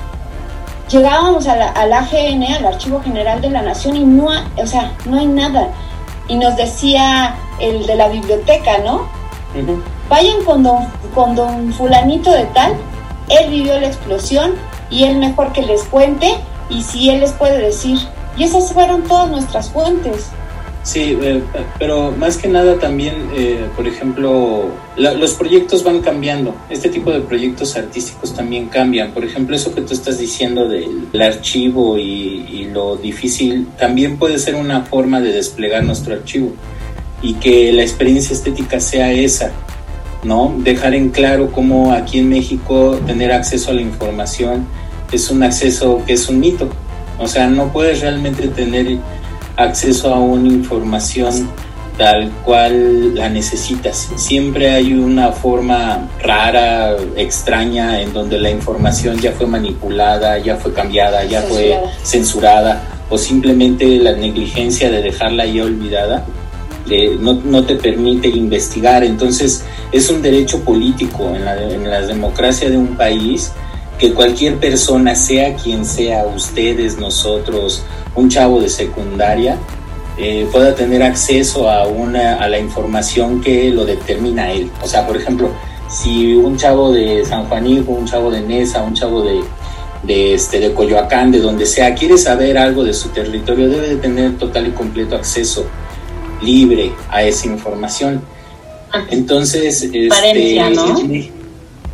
Llegábamos 0.89 1.47
a 1.47 1.57
la, 1.57 1.69
al 1.69 1.93
AGN, 1.93 2.45
al 2.45 2.67
Archivo 2.67 3.01
General 3.03 3.41
de 3.41 3.51
la 3.51 3.63
Nación, 3.63 3.97
y 3.97 4.05
no, 4.05 4.29
o 4.57 4.67
sea, 4.67 4.93
no 5.05 5.19
hay 5.19 5.27
nada. 5.27 5.69
Y 6.29 6.37
nos 6.37 6.57
decía 6.57 7.35
el 7.61 7.87
de 7.87 7.97
la 7.97 8.09
biblioteca, 8.09 8.79
¿no? 8.85 9.07
Vayan 10.09 10.45
con 10.45 10.63
don, 10.63 10.87
con 11.15 11.35
don 11.35 11.73
fulanito 11.73 12.31
de 12.31 12.45
tal, 12.47 12.75
él 13.29 13.51
vivió 13.51 13.79
la 13.81 13.87
explosión 13.87 14.55
y 14.91 15.05
él 15.05 15.19
mejor 15.19 15.53
que 15.53 15.63
les 15.63 15.85
cuente 15.85 16.37
y 16.69 16.83
si 16.83 17.11
él 17.11 17.21
les 17.21 17.33
puede 17.33 17.59
decir. 17.59 17.99
Y 18.37 18.45
esas 18.45 18.73
fueron 18.73 19.03
todas 19.05 19.31
nuestras 19.31 19.71
fuentes. 19.71 20.31
Sí, 20.83 21.19
eh, 21.21 21.43
pero 21.79 22.11
más 22.13 22.39
que 22.39 22.49
nada 22.49 22.79
también, 22.79 23.15
eh, 23.37 23.67
por 23.77 23.87
ejemplo, 23.87 24.71
los 24.97 25.35
proyectos 25.35 25.85
van 25.85 26.01
cambiando. 26.01 26.55
Este 26.71 26.89
tipo 26.89 27.11
de 27.11 27.21
proyectos 27.21 27.77
artísticos 27.77 28.35
también 28.35 28.69
cambian. 28.69 29.13
Por 29.13 29.25
ejemplo, 29.25 29.55
eso 29.55 29.75
que 29.75 29.83
tú 29.83 29.93
estás 29.93 30.19
diciendo 30.19 30.69
del, 30.69 31.09
archivo 31.21 31.99
y, 31.99 32.47
y, 32.51 32.71
lo 32.73 32.97
difícil, 32.97 33.69
también 33.79 34.17
puede 34.17 34.39
ser 34.39 34.55
una 34.55 34.83
forma 34.83 35.21
de 35.21 35.33
desplegar 35.33 35.85
nuestro 35.85 36.15
archivo 36.15 36.53
y 37.23 37.35
que 37.35 37.73
la 37.73 37.83
experiencia 37.83 38.35
estética 38.35 38.81
sea 38.81 39.13
esa, 39.13 39.53
¿no? 40.25 40.55
Dejar 40.59 40.95
en 40.95 41.11
claro 41.11 41.53
cómo 41.53 41.93
aquí 41.93 42.19
en 42.19 42.31
México 42.31 42.99
tener 43.07 43.33
acceso 43.33 43.71
a 43.71 43.75
la 43.75 43.83
información 43.83 44.67
es 45.13 45.31
un 45.31 45.43
acceso 45.43 46.03
que 46.07 46.15
es 46.15 46.29
un 46.29 46.41
mito. 46.41 46.69
O 47.19 47.29
sea, 47.29 47.49
no 47.49 47.71
puedes 47.71 48.01
realmente 48.01 48.49
tener 48.49 48.99
acceso 49.63 50.15
a 50.15 50.19
una 50.19 50.49
información 50.49 51.49
tal 51.97 52.31
cual 52.45 53.15
la 53.15 53.29
necesitas. 53.29 54.09
Siempre 54.17 54.71
hay 54.71 54.95
una 54.95 55.33
forma 55.33 56.09
rara, 56.23 56.97
extraña, 57.17 58.01
en 58.01 58.13
donde 58.15 58.39
la 58.39 58.51
información 58.51 59.19
ya 59.19 59.33
fue 59.33 59.47
manipulada, 59.47 60.39
ya 60.39 60.57
fue 60.57 60.73
cambiada, 60.73 61.25
ya 61.25 61.43
fue 61.43 61.79
censurada, 62.03 62.83
o 63.11 63.19
simplemente 63.19 63.85
la 63.99 64.13
negligencia 64.13 64.91
de 64.91 65.03
dejarla 65.03 65.45
ya 65.45 65.65
olvidada 65.65 66.25
no, 67.19 67.35
no, 67.35 67.65
te 67.65 67.77
permite 67.77 68.29
investigar. 68.29 69.05
Entonces 69.05 69.65
es 69.93 70.11
un 70.11 70.23
derecho 70.23 70.61
político 70.61 71.35
en 71.35 71.45
la, 71.45 71.63
en 71.63 71.89
la 71.89 72.03
democracia 72.03 72.69
de 72.71 72.77
un 72.77 72.97
país 72.97 73.53
que 73.99 74.15
cualquier 74.15 74.57
persona, 74.57 75.15
sea 75.15 75.55
quien 75.57 75.85
sea, 75.85 76.25
ustedes, 76.25 76.99
nosotros, 76.99 77.85
un 78.15 78.29
chavo 78.29 78.61
de 78.61 78.69
secundaria 78.69 79.57
eh, 80.19 80.47
pueda 80.53 80.75
tener 80.75 81.03
acceso 81.03 81.71
a, 81.71 81.87
una, 81.87 82.37
a 82.37 82.49
la 82.49 82.59
información 82.59 83.41
que 83.41 83.71
lo 83.71 83.85
determina 83.85 84.51
él. 84.53 84.71
O 84.83 84.87
sea, 84.87 85.07
por 85.07 85.17
ejemplo, 85.17 85.51
si 85.89 86.35
un 86.35 86.57
chavo 86.57 86.93
de 86.93 87.25
San 87.25 87.45
Juanico, 87.47 87.93
un 87.93 88.07
chavo 88.07 88.31
de 88.31 88.43
Nesa, 88.43 88.83
un 88.83 88.95
chavo 88.95 89.23
de, 89.23 89.41
de, 90.03 90.35
este, 90.35 90.61
de 90.61 90.75
Coyoacán, 90.75 91.31
de 91.31 91.39
donde 91.39 91.65
sea, 91.65 91.95
quiere 91.95 92.19
saber 92.19 92.59
algo 92.59 92.85
de 92.85 92.93
su 92.93 93.09
territorio, 93.09 93.69
debe 93.69 93.89
de 93.89 93.97
tener 93.97 94.37
total 94.37 94.67
y 94.67 94.71
completo 94.73 95.17
acceso 95.17 95.65
libre 96.43 96.93
a 97.09 97.23
esa 97.23 97.47
información. 97.47 98.21
Entonces, 99.11 99.83
este, 99.83 100.09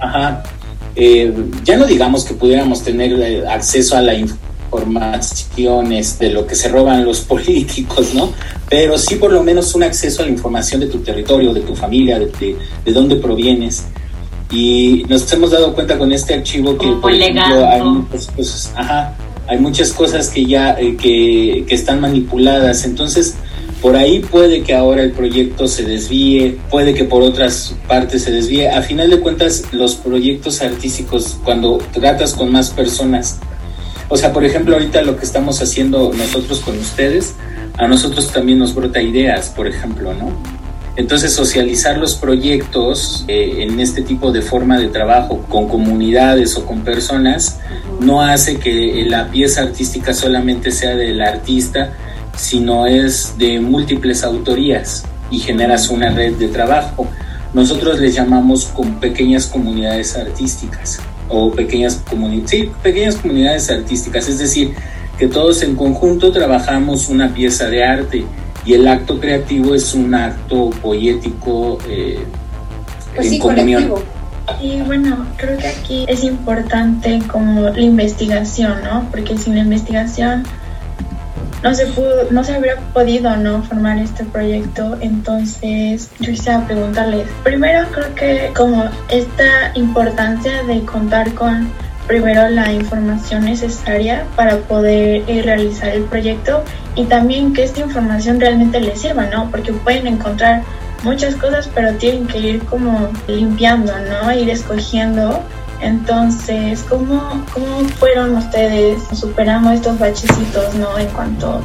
ajá, 0.01 0.43
eh, 0.97 1.33
ya 1.63 1.77
no 1.77 1.87
digamos 1.87 2.25
que 2.25 2.35
pudiéramos 2.35 2.83
tener 2.83 3.13
eh, 3.13 3.47
acceso 3.47 3.97
a 3.97 4.03
la 4.03 4.15
información 4.15 4.56
de 6.19 6.31
lo 6.31 6.47
que 6.47 6.55
se 6.55 6.69
roban 6.69 7.05
los 7.05 7.21
políticos, 7.33 8.15
¿no? 8.15 8.33
Pero 8.69 8.99
sí 8.99 9.17
por 9.17 9.33
lo 9.33 9.43
menos 9.43 9.75
un 9.75 9.83
acceso 9.83 10.23
a 10.23 10.27
la 10.27 10.33
información 10.33 10.81
de 10.81 10.87
tu 10.87 10.99
territorio, 10.99 11.53
de 11.55 11.61
tu 11.61 11.75
familia, 11.75 12.19
de, 12.19 12.57
de, 12.85 12.93
dónde 12.93 13.17
provienes. 13.17 13.85
Y 14.51 15.05
nos 15.09 15.31
hemos 15.33 15.51
dado 15.51 15.75
cuenta 15.75 15.99
con 15.99 16.13
este 16.13 16.35
archivo 16.35 16.77
que, 16.79 16.87
por 17.01 17.13
ejemplo, 17.13 17.69
hay 17.69 17.83
muchas 17.83 18.27
cosas, 18.29 18.73
ajá, 18.77 19.17
hay 19.49 19.59
muchas 19.59 19.93
cosas 19.93 20.29
que 20.29 20.45
ya 20.45 20.77
eh, 20.79 20.97
que, 20.97 21.65
que 21.67 21.75
están 21.75 22.01
manipuladas. 22.01 22.85
Entonces, 22.85 23.37
por 23.83 23.97
ahí 23.97 24.21
puede 24.21 24.63
que 24.63 24.75
ahora 24.75 25.03
el 25.03 25.13
proyecto 25.13 25.69
se 25.69 25.85
desvíe, 25.85 26.59
puede 26.71 26.95
que 26.95 27.05
por 27.05 27.23
otras 27.23 27.75
partes 27.87 28.23
se 28.23 28.31
desvíe. 28.31 28.69
A 28.69 28.83
final 28.83 29.11
de 29.11 29.21
cuentas, 29.21 29.65
los 29.73 29.97
proyectos 29.97 30.63
artísticos, 30.63 31.39
cuando 31.45 31.79
tratas 31.93 32.35
con 32.35 32.51
más 32.51 32.71
personas, 32.71 33.39
o 34.09 34.17
sea, 34.17 34.33
por 34.33 34.45
ejemplo, 34.45 34.75
ahorita 34.75 35.03
lo 35.03 35.17
que 35.17 35.25
estamos 35.25 35.61
haciendo 35.61 36.13
nosotros 36.17 36.61
con 36.61 36.79
ustedes, 36.79 37.35
a 37.77 37.89
nosotros 37.89 38.33
también 38.33 38.59
nos 38.59 38.75
brota 38.75 39.03
ideas, 39.03 39.49
por 39.49 39.67
ejemplo, 39.67 40.15
¿no? 40.15 40.31
Entonces, 40.95 41.35
socializar 41.35 41.99
los 41.99 42.15
proyectos 42.15 43.25
eh, 43.29 43.65
en 43.69 43.81
este 43.81 44.01
tipo 44.03 44.33
de 44.33 44.41
forma 44.41 44.79
de 44.79 44.89
trabajo 44.89 45.43
con 45.49 45.69
comunidades 45.69 46.57
o 46.57 46.65
con 46.65 46.83
personas 46.83 47.59
no 48.01 48.23
hace 48.23 48.59
que 48.59 49.05
la 49.07 49.31
pieza 49.31 49.63
artística 49.63 50.15
solamente 50.15 50.71
sea 50.71 50.97
del 50.97 51.21
artista, 51.21 51.93
sino 52.35 52.87
es 52.87 53.37
de 53.37 53.61
múltiples 53.61 54.23
autorías 54.23 55.05
y 55.31 55.41
generas 55.41 55.91
una 55.91 56.11
red 56.11 56.35
de 56.35 56.49
trabajo. 56.49 57.07
Nosotros 57.53 57.99
les 58.01 58.15
llamamos 58.15 58.67
con 58.67 58.99
pequeñas 58.99 59.47
comunidades 59.47 60.17
artísticas 60.17 61.01
o 61.29 61.51
pequeñas, 61.51 62.03
comunidades 62.09 62.69
pequeñas 62.83 63.17
comunidades 63.17 63.71
artísticas, 63.71 64.29
es 64.29 64.39
decir, 64.39 64.75
que 65.19 65.29
todos 65.29 65.63
en 65.63 65.77
conjunto 65.77 66.33
trabajamos 66.33 67.09
una 67.09 67.33
pieza 67.33 67.69
de 67.69 67.85
arte 67.85 68.25
y 68.65 68.75
el 68.75 68.87
acto 68.89 69.19
creativo 69.21 69.75
es 69.75 69.95
un 69.95 70.15
acto 70.15 70.71
poético 70.83 71.79
eh, 71.89 72.19
pues 73.15 73.33
en 73.33 73.39
comunión. 73.39 73.95
Y 74.61 74.81
bueno, 74.83 75.27
creo 75.37 75.59
que 75.59 75.67
aquí 75.67 76.05
es 76.09 76.23
importante 76.23 77.21
como 77.27 77.69
la 77.69 77.81
investigación, 77.81 78.83
¿no? 78.85 79.09
Porque 79.11 79.37
sin 79.37 79.55
la 79.57 79.63
investigación 79.63 80.45
no 81.63 81.75
se 81.75 81.87
pudo, 81.87 82.31
no 82.31 82.45
se 82.45 82.55
habría 82.55 82.77
podido 82.93 83.37
no 83.37 83.63
formar 83.63 83.99
este 83.99 84.25
proyecto, 84.25 84.97
entonces 85.01 86.11
yo 86.21 86.33
quisiera 86.33 86.67
preguntarles, 86.67 87.27
primero 87.43 87.87
creo 87.91 88.15
que 88.15 88.53
como 88.55 88.85
esta 89.09 89.73
importancia 89.75 90.63
de 90.65 90.85
contar 90.85 91.33
con 91.35 91.71
primero 92.07 92.49
la 92.49 92.73
información 92.73 93.45
necesaria 93.45 94.27
para 94.37 94.59
poder 94.59 95.25
eh, 95.27 95.43
realizar 95.43 95.89
el 95.89 96.05
proyecto 96.05 96.63
y 96.95 97.05
también 97.05 97.53
que 97.53 97.65
esta 97.65 97.81
información 97.81 98.41
realmente 98.41 98.81
les 98.81 99.01
sirva, 99.01 99.27
¿no? 99.27 99.51
Porque 99.51 99.73
pueden 99.73 100.07
encontrar 100.07 100.63
muchas 101.03 101.35
cosas, 101.37 101.69
pero 101.75 101.95
tienen 101.95 102.27
que 102.27 102.39
ir 102.39 102.65
como 102.65 103.09
limpiando, 103.27 103.93
¿no? 103.99 104.33
Ir 104.33 104.51
escogiendo 104.51 105.43
entonces, 105.81 106.85
¿cómo, 106.89 107.45
¿cómo 107.53 107.81
fueron 107.99 108.37
ustedes? 108.37 109.03
Superamos 109.13 109.75
estos 109.75 109.99
bachecitos, 109.99 110.75
¿no? 110.75 110.99
En 110.99 111.09
cuanto 111.09 111.61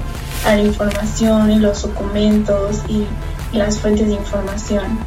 a 0.45 0.55
la 0.55 0.61
información 0.61 1.51
y 1.51 1.59
los 1.59 1.83
documentos 1.83 2.81
y, 2.87 3.05
las 3.53 3.79
fuentes 3.79 4.07
de 4.07 4.13
información. 4.13 4.97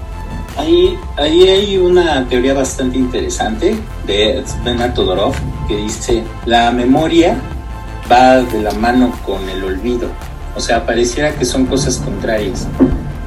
Ahí, 0.58 0.99
ahí 1.16 1.49
hay 1.49 1.78
una 1.78 2.28
teoría 2.28 2.52
bastante 2.52 2.99
interesante 2.99 3.75
de 4.06 4.44
Svena 4.46 4.92
Todorov 4.92 5.32
que 5.66 5.76
dice, 5.78 6.23
la 6.44 6.70
memoria 6.70 7.38
va 8.12 8.42
de 8.42 8.61
la 8.61 8.72
mano 8.72 9.18
con 9.24 9.48
el 9.48 9.64
olvido. 9.64 10.09
O 10.55 10.61
sea, 10.61 10.85
pareciera 10.85 11.35
que 11.35 11.46
son 11.46 11.64
cosas 11.64 11.96
contrarias. 11.96 12.68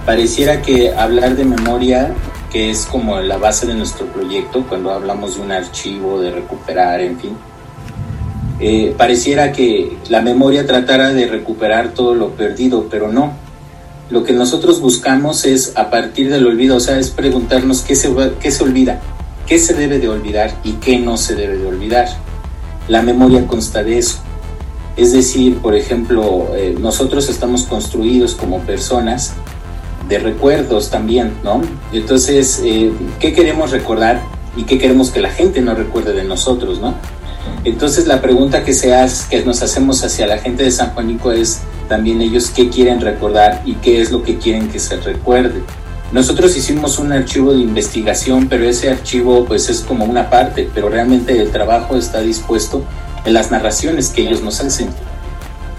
Pareciera 0.06 0.62
que 0.62 0.94
hablar 0.94 1.36
de 1.36 1.46
memoria 1.46 2.14
que 2.52 2.70
es 2.70 2.86
como 2.86 3.20
la 3.20 3.38
base 3.38 3.68
de 3.68 3.74
nuestro 3.74 4.06
proyecto 4.08 4.66
cuando 4.68 4.92
hablamos 4.92 5.36
de 5.36 5.42
un 5.42 5.52
archivo, 5.52 6.22
de 6.22 6.32
recuperar, 6.32 7.02
en 7.02 7.20
fin. 7.20 7.38
Eh, 8.60 8.96
pareciera 8.98 9.52
que 9.52 9.98
la 10.10 10.22
memoria 10.22 10.66
tratara 10.66 11.14
de 11.14 11.28
recuperar 11.28 11.94
todo 11.94 12.16
lo 12.16 12.30
perdido, 12.32 12.88
pero 12.90 13.12
no. 13.12 13.34
Lo 14.10 14.24
que 14.24 14.34
nosotros 14.34 14.80
buscamos 14.80 15.46
es, 15.46 15.74
a 15.76 15.90
partir 15.90 16.30
del 16.30 16.48
olvido, 16.48 16.78
o 16.78 16.80
sea, 16.80 16.98
es 16.98 17.10
preguntarnos 17.10 17.82
qué 17.82 17.96
se, 17.96 18.10
qué 18.40 18.52
se 18.52 18.64
olvida, 18.64 19.02
qué 19.46 19.60
se 19.60 19.74
debe 19.74 20.00
de 20.00 20.08
olvidar 20.08 20.52
y 20.64 20.74
qué 20.74 20.98
no 20.98 21.18
se 21.18 21.36
debe 21.36 21.58
de 21.58 21.68
olvidar. 21.68 22.08
La 22.88 23.02
memoria 23.02 23.46
consta 23.46 23.84
de 23.84 23.98
eso. 23.98 24.20
Es 24.96 25.12
decir, 25.12 25.58
por 25.58 25.76
ejemplo, 25.76 26.56
eh, 26.56 26.76
nosotros 26.80 27.30
estamos 27.30 27.64
construidos 27.64 28.34
como 28.34 28.62
personas 28.62 29.34
de 30.08 30.20
recuerdos 30.20 30.90
también, 30.90 31.34
¿no? 31.44 31.62
Entonces, 31.92 32.62
eh, 32.64 32.92
¿qué 33.20 33.34
queremos 33.34 33.72
recordar 33.72 34.22
y 34.56 34.64
qué 34.64 34.80
queremos 34.80 35.12
que 35.12 35.20
la 35.20 35.30
gente 35.30 35.62
no 35.62 35.76
recuerde 35.76 36.14
de 36.14 36.24
nosotros, 36.24 36.80
¿no? 36.80 36.96
Entonces 37.64 38.08
la 38.08 38.22
pregunta 38.22 38.64
que, 38.64 38.74
se 38.74 38.94
hace, 38.94 39.30
que 39.30 39.46
nos 39.46 39.62
hacemos 39.62 40.04
hacia 40.04 40.28
la 40.28 40.38
gente 40.38 40.64
de 40.64 40.72
San 40.72 40.92
Juanico 40.92 41.32
es 41.32 41.62
también 41.88 42.22
ellos 42.22 42.50
qué 42.50 42.70
quieren 42.70 43.02
recordar 43.02 43.62
y 43.66 43.74
qué 43.76 44.02
es 44.02 44.12
lo 44.12 44.24
que 44.24 44.38
quieren 44.38 44.70
que 44.70 44.80
se 44.80 44.98
recuerde. 44.98 45.62
Nosotros 46.12 46.56
hicimos 46.56 47.00
un 47.00 47.12
archivo 47.12 47.54
de 47.54 47.60
investigación, 47.60 48.48
pero 48.48 48.64
ese 48.64 48.90
archivo 48.90 49.46
pues 49.46 49.70
es 49.70 49.82
como 49.82 50.06
una 50.06 50.30
parte, 50.30 50.70
pero 50.74 50.90
realmente 50.90 51.42
el 51.42 51.52
trabajo 51.52 51.98
está 51.98 52.22
dispuesto 52.22 52.84
en 53.26 53.34
las 53.34 53.52
narraciones 53.52 54.10
que 54.10 54.22
ellos 54.22 54.42
nos 54.42 54.62
hacen. 54.62 54.88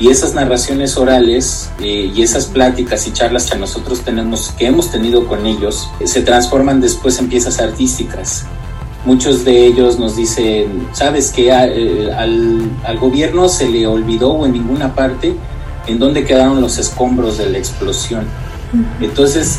Y 0.01 0.11
esas 0.11 0.35
narraciones 0.35 0.97
orales 0.97 1.71
eh, 1.81 2.13
y 2.15 2.23
esas 2.23 2.47
pláticas 2.47 3.07
y 3.09 3.13
charlas 3.13 3.51
que 3.51 3.59
nosotros 3.59 4.01
tenemos, 4.03 4.53
que 4.57 4.67
hemos 4.67 4.93
tenido 4.93 5.27
con 5.27 5.45
ellos, 5.45 5.89
se 6.05 6.23
transforman 6.23 6.81
después 6.81 7.19
en 7.19 7.29
piezas 7.29 7.59
artísticas. 7.59 8.45
Muchos 9.05 9.45
de 9.45 9.67
ellos 9.67 9.99
nos 9.99 10.17
dicen, 10.17 10.89
sabes 10.93 11.33
que 11.33 11.49
eh, 11.49 12.13
al, 12.13 12.71
al, 12.85 12.99
gobierno 12.99 13.49
se 13.49 13.69
le 13.69 13.87
olvidó 13.87 14.31
o 14.31 14.47
en 14.47 14.53
ninguna 14.53 14.95
parte 14.95 15.35
en 15.89 15.99
dónde 15.99 16.25
quedaron 16.25 16.61
los 16.61 16.79
escombros 16.79 17.39
de 17.39 17.51
la 17.51 17.59
explosión. 17.59 18.27
Entonces, 19.01 19.59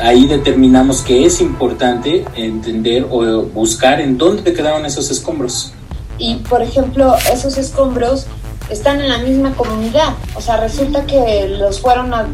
ahí 0.00 0.26
determinamos 0.26 1.02
que 1.02 1.26
es 1.26 1.40
importante 1.40 2.24
entender 2.34 3.06
o 3.10 3.42
buscar 3.42 4.00
en 4.00 4.16
dónde 4.16 4.52
quedaron 4.52 4.86
esos 4.86 5.10
escombros. 5.10 5.72
Y, 6.18 6.36
por 6.36 6.62
ejemplo, 6.62 7.14
esos 7.32 7.58
escombros 7.58 8.26
están 8.70 9.00
en 9.00 9.08
la 9.08 9.18
misma 9.18 9.54
comunidad. 9.54 10.14
O 10.34 10.40
sea, 10.40 10.56
resulta 10.58 11.06
que 11.06 11.48
los 11.48 11.80
fueron 11.80 12.12
a, 12.14 12.24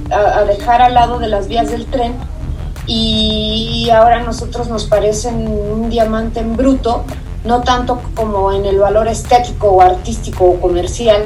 dejar 0.46 0.82
al 0.82 0.94
lado 0.94 1.18
de 1.18 1.28
las 1.28 1.48
vías 1.48 1.70
del 1.70 1.86
tren 1.86 2.14
y 2.86 3.88
ahora 3.90 4.18
a 4.18 4.22
nosotros 4.22 4.68
nos 4.68 4.84
parecen 4.84 5.48
un 5.48 5.88
diamante 5.88 6.40
en 6.40 6.56
bruto, 6.56 7.04
no 7.44 7.62
tanto 7.62 8.00
como 8.14 8.52
en 8.52 8.66
el 8.66 8.78
valor 8.78 9.08
estético 9.08 9.68
o 9.68 9.80
artístico 9.80 10.44
o 10.44 10.60
comercial, 10.60 11.22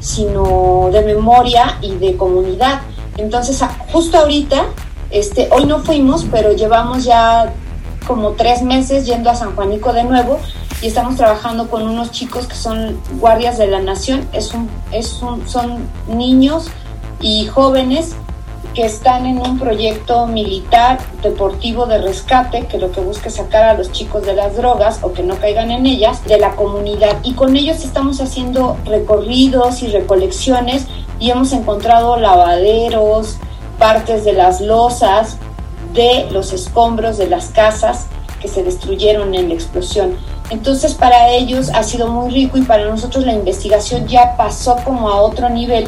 sino 0.00 0.88
de 0.92 1.02
memoria 1.02 1.78
y 1.82 1.96
de 1.96 2.16
comunidad. 2.16 2.80
Entonces, 3.18 3.62
justo 3.92 4.18
ahorita, 4.18 4.64
este, 5.10 5.48
hoy 5.50 5.66
no 5.66 5.80
fuimos, 5.80 6.24
pero 6.30 6.52
llevamos 6.52 7.04
ya 7.04 7.52
como 8.06 8.30
tres 8.30 8.62
meses 8.62 9.06
yendo 9.06 9.28
a 9.30 9.34
San 9.34 9.54
Juanico 9.54 9.92
de 9.92 10.04
nuevo 10.04 10.38
y 10.82 10.86
estamos 10.86 11.16
trabajando 11.16 11.68
con 11.68 11.82
unos 11.82 12.10
chicos 12.10 12.46
que 12.46 12.54
son 12.54 13.00
guardias 13.18 13.58
de 13.58 13.66
la 13.66 13.80
nación, 13.80 14.26
es 14.32 14.54
un, 14.54 14.68
es 14.92 15.20
un, 15.22 15.46
son 15.48 15.86
niños 16.08 16.68
y 17.20 17.46
jóvenes 17.46 18.14
que 18.74 18.86
están 18.86 19.26
en 19.26 19.38
un 19.38 19.58
proyecto 19.58 20.26
militar 20.26 21.00
deportivo 21.22 21.86
de 21.86 21.98
rescate 21.98 22.66
que 22.66 22.78
lo 22.78 22.92
que 22.92 23.00
busca 23.00 23.28
es 23.28 23.34
sacar 23.34 23.64
a 23.64 23.74
los 23.74 23.90
chicos 23.90 24.24
de 24.24 24.34
las 24.34 24.56
drogas 24.56 25.00
o 25.02 25.12
que 25.12 25.22
no 25.22 25.36
caigan 25.36 25.70
en 25.70 25.86
ellas 25.86 26.24
de 26.24 26.38
la 26.38 26.54
comunidad 26.54 27.18
y 27.24 27.34
con 27.34 27.56
ellos 27.56 27.84
estamos 27.84 28.20
haciendo 28.20 28.76
recorridos 28.84 29.82
y 29.82 29.88
recolecciones 29.88 30.86
y 31.18 31.30
hemos 31.30 31.52
encontrado 31.52 32.16
lavaderos, 32.16 33.38
partes 33.78 34.24
de 34.24 34.32
las 34.32 34.60
losas, 34.60 35.36
de 35.92 36.28
los 36.30 36.52
escombros 36.52 37.18
de 37.18 37.28
las 37.28 37.48
casas 37.48 38.06
que 38.40 38.48
se 38.48 38.62
destruyeron 38.62 39.34
en 39.34 39.48
la 39.48 39.54
explosión. 39.54 40.16
Entonces 40.50 40.94
para 40.94 41.28
ellos 41.28 41.70
ha 41.72 41.82
sido 41.82 42.08
muy 42.08 42.32
rico 42.32 42.58
y 42.58 42.62
para 42.62 42.84
nosotros 42.84 43.24
la 43.24 43.32
investigación 43.32 44.06
ya 44.06 44.36
pasó 44.36 44.76
como 44.84 45.08
a 45.08 45.20
otro 45.22 45.48
nivel 45.48 45.86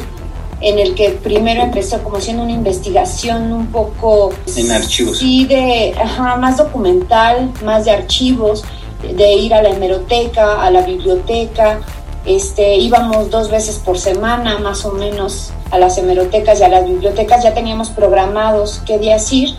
en 0.61 0.79
el 0.79 0.95
que 0.95 1.09
primero 1.09 1.61
empezó 1.61 2.01
como 2.01 2.21
siendo 2.21 2.43
una 2.43 2.53
investigación 2.53 3.51
un 3.51 3.67
poco... 3.67 4.31
En 4.55 4.71
archivos. 4.71 5.17
Sí, 5.17 5.45
de, 5.45 5.93
ajá, 6.01 6.37
más 6.37 6.55
documental, 6.57 7.51
más 7.65 7.83
de 7.83 7.91
archivos, 7.91 8.63
de 9.01 9.33
ir 9.33 9.53
a 9.53 9.61
la 9.61 9.69
hemeroteca, 9.71 10.63
a 10.63 10.71
la 10.71 10.81
biblioteca, 10.81 11.81
Este, 12.25 12.77
íbamos 12.77 13.29
dos 13.29 13.49
veces 13.49 13.77
por 13.83 13.97
semana 13.97 14.57
más 14.59 14.85
o 14.85 14.93
menos 14.93 15.51
a 15.71 15.77
las 15.77 15.97
hemerotecas 15.97 16.61
y 16.61 16.63
a 16.63 16.69
las 16.69 16.87
bibliotecas, 16.87 17.43
ya 17.43 17.53
teníamos 17.53 17.89
programados 17.89 18.81
qué 18.85 18.97
días 18.97 19.29
ir 19.33 19.49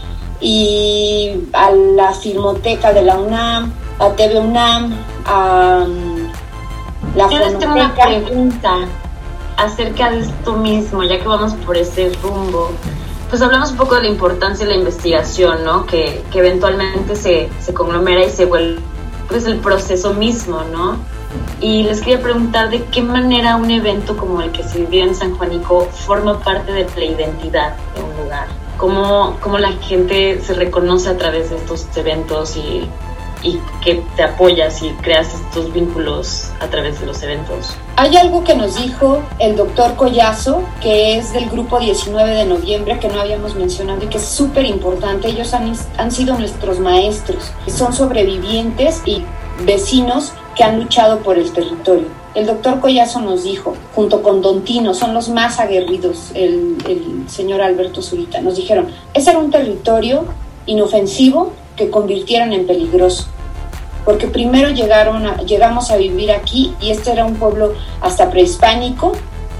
y 0.41 1.33
a 1.53 1.71
la 1.73 2.15
filmoteca 2.15 2.95
de 2.95 3.03
la 3.03 3.19
UNAM, 3.19 3.75
a 3.99 4.11
TV 4.11 4.39
UNAM, 4.39 4.93
a 5.25 5.85
mm, 5.87 7.17
la 7.17 7.31
Yo 7.31 7.39
les 7.39 7.59
tengo 7.59 7.75
una 7.75 7.95
pregunta 7.95 8.87
acerca 9.57 10.11
de 10.11 10.21
esto 10.21 10.55
mismo, 10.55 11.03
ya 11.05 11.21
que 11.21 11.29
vamos 11.29 11.55
por 11.67 11.77
ese 11.77 12.13
rumbo. 12.23 12.73
Pues 13.31 13.41
hablamos 13.43 13.71
un 13.73 13.77
poco 13.77 13.95
de 13.97 14.03
la 14.03 14.09
importancia 14.09 14.67
de 14.67 14.73
la 14.73 14.79
investigación, 14.79 15.65
¿no? 15.65 15.87
Que, 15.87 16.23
que 16.33 16.41
eventualmente 16.41 17.17
se, 17.17 17.49
se 17.61 17.75
conglomera 17.75 18.25
y 18.25 18.31
se 18.31 18.47
vuelve 18.47 18.81
pues 19.29 19.47
el 19.47 19.59
proceso 19.59 20.13
mismo, 20.13 20.63
¿no? 20.73 20.99
Y 21.61 21.85
les 21.85 22.01
quería 22.01 22.21
preguntar 22.21 22.71
de 22.71 22.85
qué 22.85 23.03
manera 23.03 23.57
un 23.57 23.71
evento 23.71 24.17
como 24.17 24.43
el 24.43 24.53
que 24.53 24.63
se 24.63 24.81
vivió 24.81 25.05
en 25.05 25.15
San 25.15 25.37
Juanico 25.37 25.87
forma 25.87 26.39
parte 26.41 26.73
de 26.73 26.87
la 26.97 27.05
identidad 27.05 27.75
de 27.95 28.03
un 28.03 28.25
lugar. 28.25 28.47
Cómo, 28.77 29.37
cómo 29.41 29.59
la 29.59 29.73
gente 29.73 30.41
se 30.43 30.55
reconoce 30.55 31.09
a 31.09 31.17
través 31.17 31.51
de 31.51 31.57
estos 31.57 31.87
eventos 31.97 32.57
y, 32.57 32.89
y 33.45 33.61
que 33.85 34.03
te 34.17 34.23
apoyas 34.23 34.83
y 34.83 34.89
creas 35.03 35.35
estos 35.35 35.73
vínculos 35.73 36.51
a 36.61 36.67
través 36.69 36.99
de 36.99 37.07
los 37.07 37.23
eventos. 37.23 37.77
Hay 37.97 38.17
algo 38.17 38.43
que 38.43 38.55
nos 38.55 38.77
dijo 38.77 39.23
el 39.39 39.55
doctor 39.55 39.95
Collazo, 39.95 40.63
que 40.81 41.17
es 41.17 41.33
del 41.33 41.49
grupo 41.51 41.79
19 41.79 42.35
de 42.35 42.47
noviembre, 42.47 42.99
que 42.99 43.09
no 43.09 43.21
habíamos 43.21 43.55
mencionado 43.55 44.03
y 44.03 44.09
que 44.09 44.19
es 44.19 44.25
súper 44.25 44.65
importante. 44.65 45.29
Ellos 45.29 45.53
han, 45.55 45.73
han 45.99 46.11
sido 46.11 46.37
nuestros 46.39 46.81
maestros. 46.81 47.53
Son 47.69 47.93
sobrevivientes 47.93 49.03
y 49.05 49.23
vecinos 49.65 50.33
que 50.57 50.65
han 50.65 50.81
luchado 50.81 51.21
por 51.21 51.39
el 51.39 51.53
territorio. 51.53 52.07
El 52.35 52.47
doctor 52.47 52.81
Collazo 52.81 53.21
nos 53.21 53.45
dijo, 53.45 53.77
junto 53.95 54.23
con 54.23 54.43
Don 54.43 54.63
Tino, 54.63 54.95
son 54.95 55.15
los 55.15 55.29
más 55.29 55.61
aguerridos, 55.61 56.33
el, 56.35 56.77
el 56.89 57.29
señor 57.29 57.61
Alberto 57.61 58.03
Zurita, 58.03 58.41
nos 58.41 58.57
dijeron, 58.57 58.89
ese 59.13 59.31
era 59.31 59.39
un 59.39 59.53
territorio 59.53 60.25
inofensivo 60.67 61.53
que 61.77 61.91
convirtieron 61.91 62.53
en 62.53 62.67
peligroso 62.67 63.29
porque 64.05 64.27
primero 64.27 64.71
llegaron 64.71 65.25
llegamos 65.47 65.91
a 65.91 65.97
vivir 65.97 66.31
aquí 66.33 66.75
y 66.81 66.91
este 66.91 67.13
era 67.13 67.25
un 67.25 67.37
pueblo 67.37 67.75
hasta 68.01 68.31
prehispánico 68.31 69.13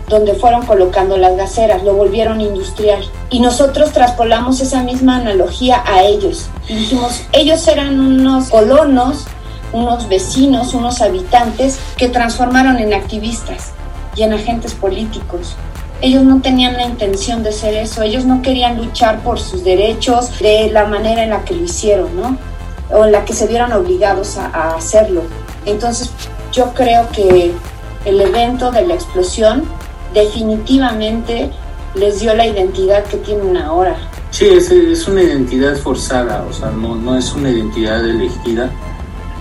donde 0.09 0.35
fueron 0.35 0.67
colocando 0.67 1.17
las 1.17 1.37
gaceras, 1.37 1.83
lo 1.83 1.95
volvieron 1.95 2.41
industrial. 2.41 3.03
Y 3.31 3.41
nosotros 3.41 3.93
traspolamos 3.93 4.61
esa 4.61 4.83
misma 4.83 5.17
analogía 5.17 5.83
a 5.87 6.03
ellos. 6.05 6.49
Dijimos, 6.69 7.23
ellos 7.33 7.67
eran 7.69 7.99
unos 8.01 8.51
colonos, 8.51 9.25
unos 9.73 10.09
vecinos, 10.09 10.75
unos 10.75 11.01
habitantes 11.01 11.79
que 11.97 12.09
transformaron 12.09 12.79
en 12.79 12.93
activistas 12.93 13.73
y 14.15 14.23
en 14.23 14.35
agentes 14.35 14.75
políticos. 14.75 15.57
Ellos 16.01 16.23
no 16.23 16.43
tenían 16.43 16.75
la 16.75 16.85
intención 16.85 17.43
de 17.43 17.53
ser 17.53 17.75
eso, 17.75 18.03
ellos 18.03 18.27
no 18.27 18.43
querían 18.43 18.77
luchar 18.77 19.21
por 19.21 19.41
sus 19.41 19.65
derechos 19.65 20.39
de 20.39 20.71
la 20.71 20.85
manera 20.85 21.23
en 21.23 21.31
la 21.31 21.45
que 21.45 21.55
lo 21.55 21.65
hicieron, 21.65 22.15
¿no? 22.15 22.37
O 22.91 23.05
en 23.05 23.13
la 23.13 23.25
que 23.25 23.33
se 23.33 23.47
vieron 23.47 23.73
obligados 23.73 24.37
a, 24.37 24.47
a 24.47 24.77
hacerlo. 24.77 25.23
Entonces 25.67 26.11
yo 26.53 26.73
creo 26.75 27.09
que 27.11 27.53
el 28.05 28.21
evento 28.21 28.71
de 28.71 28.87
la 28.87 28.95
explosión 28.95 29.65
definitivamente 30.13 31.51
les 31.95 32.21
dio 32.21 32.35
la 32.35 32.47
identidad 32.47 33.05
que 33.05 33.17
tienen 33.19 33.57
ahora. 33.57 33.97
Sí, 34.31 34.47
es, 34.49 34.71
es 34.71 35.07
una 35.07 35.23
identidad 35.23 35.77
forzada, 35.77 36.45
o 36.49 36.53
sea, 36.53 36.71
no, 36.71 36.97
no 36.97 37.17
es 37.17 37.33
una 37.35 37.51
identidad 37.51 38.05
elegida. 38.05 38.71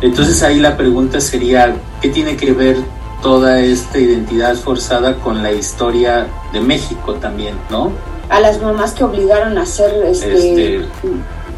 Entonces 0.02 0.44
ahí 0.44 0.60
la 0.60 0.78
pregunta 0.78 1.20
sería, 1.20 1.76
¿qué 2.02 2.10
tiene 2.10 2.36
que 2.38 2.52
ver 2.52 2.78
toda 3.22 3.60
esta 3.60 3.98
identidad 3.98 4.56
forzada 4.56 5.16
con 5.16 5.42
la 5.42 5.52
historia 5.52 6.28
de 6.52 6.60
México 6.60 7.14
también, 7.16 7.56
no? 7.72 7.92
A 8.30 8.40
las 8.40 8.62
mamás 8.62 8.92
que 8.94 9.04
obligaron 9.04 9.58
a 9.58 9.66
ser 9.66 9.94
este, 10.06 10.76
Este- 10.76 10.88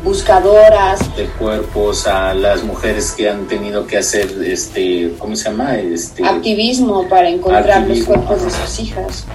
buscadoras, 0.06 1.00
De 1.18 1.26
cuerpos, 1.26 2.06
a 2.08 2.34
las 2.36 2.64
mujeres 2.64 3.12
que 3.12 3.28
han 3.28 3.48
tenido 3.48 3.88
que 3.88 3.98
hacer, 3.98 4.32
este, 4.46 5.12
¿cómo 5.18 5.36
se 5.36 5.50
llama? 5.50 5.76
Este, 5.78 6.24
activismo 6.24 7.10
para 7.10 7.28
encontrar 7.28 7.70
Activismo, 7.80 8.16
los 8.16 8.26
cuerpos 8.26 8.46
de 8.46 8.52
sus 8.52 8.80
hijas. 8.80 9.26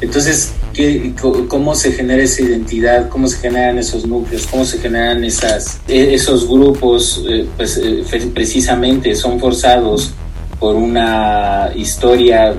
Entonces, 0.00 0.52
¿qué, 0.72 1.12
¿cómo 1.48 1.74
se 1.74 1.92
genera 1.92 2.22
esa 2.22 2.42
identidad? 2.42 3.08
¿Cómo 3.08 3.26
se 3.26 3.38
generan 3.38 3.76
esos 3.78 4.06
núcleos? 4.06 4.46
¿Cómo 4.46 4.64
se 4.64 4.78
generan 4.78 5.24
esas, 5.24 5.80
e- 5.88 6.14
esos 6.14 6.48
grupos? 6.48 7.22
Eh, 7.28 7.46
Pues 7.56 7.76
eh, 7.82 8.04
precisamente 8.32 9.14
son 9.16 9.40
forzados 9.40 10.12
por 10.60 10.76
una 10.76 11.70
historia. 11.74 12.54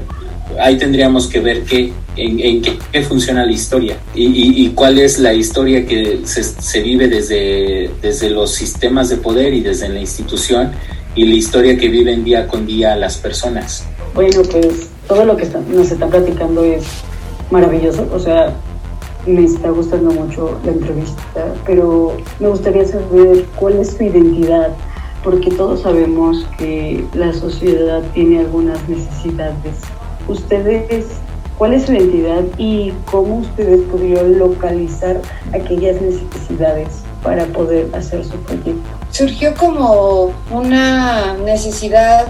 Ahí 0.60 0.78
tendríamos 0.78 1.28
que 1.28 1.40
ver 1.40 1.64
qué, 1.64 1.94
en, 2.18 2.40
en 2.40 2.62
qué, 2.62 3.02
funciona 3.04 3.46
la 3.46 3.52
historia 3.52 3.98
y, 4.14 4.26
y- 4.26 4.66
y 4.66 4.70
cuál 4.70 4.98
es 5.00 5.20
la 5.20 5.34
historia 5.34 5.86
que 5.86 6.22
se, 6.26 6.44
se 6.44 6.82
vive 6.82 7.08
desde, 7.08 7.90
desde 8.02 8.30
los 8.30 8.52
sistemas 8.52 9.10
de 9.10 9.18
poder 9.18 9.54
y 9.54 9.62
desde 9.62 9.90
la 9.90 10.00
institución 10.00 10.72
y 11.16 11.26
la 11.26 11.36
historia 11.36 11.78
que 11.78 11.88
viven 11.90 12.24
día 12.24 12.48
con 12.48 12.66
día 12.66 12.96
las 12.96 13.18
personas. 13.18 13.86
Bueno, 14.14 14.42
pues 14.52 14.90
todo 15.08 15.26
lo 15.26 15.36
que 15.38 15.44
está- 15.44 15.60
nos 15.62 15.92
están 15.92 16.10
platicando 16.10 16.64
es 16.64 16.84
maravilloso, 17.52 18.08
o 18.14 18.20
sea, 18.20 18.54
me 19.28 19.44
está 19.44 19.70
gustando 19.72 20.12
mucho 20.12 20.60
la 20.66 20.72
entrevista, 20.72 21.54
pero 21.66 22.16
me 22.40 22.48
gustaría 22.50 22.86
saber 22.86 23.46
cuál 23.56 23.80
es 23.80 23.92
su 23.98 24.04
identidad, 24.04 24.70
porque 25.24 25.50
todos 25.52 25.82
sabemos 25.82 26.46
que 26.58 27.04
la 27.14 27.34
sociedad 27.34 28.04
tiene 28.14 28.40
algunas 28.40 28.78
necesidades. 28.88 29.76
Ustedes, 30.28 31.06
¿cuál 31.58 31.74
es 31.74 31.86
su 31.86 31.94
identidad 31.94 32.44
y 32.58 32.94
cómo 33.06 33.38
ustedes 33.38 33.82
pudieron 33.92 34.38
localizar 34.38 35.22
aquellas 35.54 36.02
necesidades 36.02 36.88
para 37.24 37.46
poder 37.46 37.88
hacer 37.94 38.24
su 38.24 38.38
proyecto? 38.38 38.96
surgió 39.16 39.56
como 39.56 40.34
una 40.52 41.36
necesidad 41.38 42.28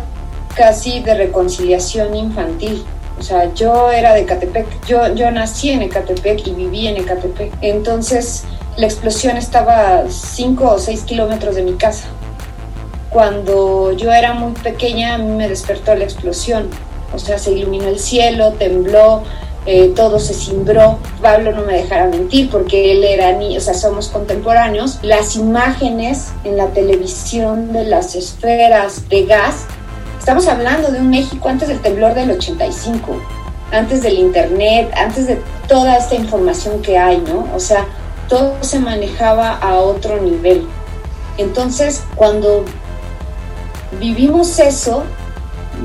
casi 0.55 0.99
de 0.99 1.15
reconciliación 1.15 2.15
infantil. 2.15 2.85
O 3.19 3.23
sea, 3.23 3.51
yo 3.55 3.89
era 3.89 4.13
de 4.13 4.21
Ecatepec, 4.21 4.67
yo, 4.85 5.15
yo 5.15 5.31
nací 5.31 5.71
en 5.71 5.81
Ecatepec 5.81 6.45
y 6.45 6.51
viví 6.51 6.87
en 6.87 6.97
Ecatepec. 6.97 7.53
Entonces, 7.61 8.43
la 8.77 8.85
explosión 8.85 9.35
estaba 9.35 10.01
a 10.01 10.09
5 10.11 10.63
o 10.63 10.77
6 10.77 11.01
kilómetros 11.03 11.55
de 11.55 11.63
mi 11.63 11.73
casa. 11.73 12.07
Cuando 13.09 13.91
yo 13.93 14.11
era 14.11 14.35
muy 14.35 14.51
pequeña, 14.51 15.15
a 15.15 15.17
mí 15.17 15.35
me 15.35 15.49
despertó 15.49 15.95
la 15.95 16.03
explosión. 16.03 16.69
O 17.15 17.19
sea, 17.19 17.37
se 17.37 17.51
iluminó 17.51 17.87
el 17.87 17.99
cielo, 17.99 18.53
tembló, 18.53 19.23
eh, 19.65 19.93
todo 19.95 20.19
se 20.19 20.33
cimbró. 20.33 20.99
Pablo 21.21 21.51
no 21.51 21.63
me 21.63 21.73
dejará 21.73 22.07
mentir 22.07 22.49
porque 22.49 22.91
él 22.91 23.03
era 23.03 23.31
niño, 23.31 23.57
o 23.57 23.61
sea, 23.61 23.73
somos 23.73 24.09
contemporáneos. 24.09 24.99
Las 25.01 25.35
imágenes 25.35 26.29
en 26.43 26.57
la 26.57 26.67
televisión 26.67 27.73
de 27.73 27.85
las 27.85 28.15
esferas 28.15 29.09
de 29.09 29.25
gas, 29.25 29.65
estamos 30.19 30.47
hablando 30.47 30.91
de 30.91 30.99
un 30.99 31.09
México 31.09 31.49
antes 31.49 31.67
del 31.67 31.81
temblor 31.81 32.13
del 32.13 32.31
85, 32.31 33.19
antes 33.71 34.03
del 34.03 34.19
internet, 34.19 34.91
antes 34.95 35.27
de 35.27 35.41
toda 35.67 35.97
esta 35.97 36.15
información 36.15 36.81
que 36.81 36.97
hay, 36.97 37.17
¿no? 37.17 37.47
O 37.55 37.59
sea, 37.59 37.85
todo 38.29 38.55
se 38.61 38.79
manejaba 38.79 39.57
a 39.57 39.77
otro 39.77 40.21
nivel. 40.21 40.67
Entonces, 41.37 42.03
cuando 42.15 42.65
vivimos 43.99 44.59
eso, 44.59 45.03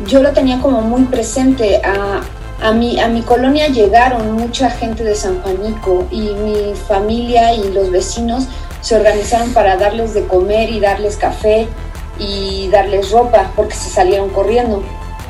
yo 0.07 0.23
lo 0.23 0.33
tenía 0.33 0.61
como 0.61 0.81
muy 0.81 1.05
presente. 1.05 1.81
A, 1.85 2.23
a, 2.61 2.73
mi, 2.73 3.01
a 3.01 3.09
mi 3.09 3.23
colonia 3.23 3.69
llegaron 3.69 4.33
mucha 4.33 4.71
gente 4.71 5.05
de 5.05 5.15
San 5.15 5.41
Juanico 5.43 6.07
y 6.11 6.31
mi 6.35 6.75
familia 6.75 7.55
y 7.55 7.73
los 7.73 7.91
vecinos 7.91 8.47
se 8.81 8.97
organizaron 8.97 9.53
para 9.53 9.77
darles 9.77 10.15
de 10.15 10.27
comer 10.27 10.71
y 10.71 10.81
darles 10.81 11.17
café 11.17 11.69
y 12.19 12.69
darles 12.69 13.11
ropa 13.11 13.53
porque 13.57 13.75
se 13.75 13.91
salieron 13.91 14.31
corriendo. 14.31 14.83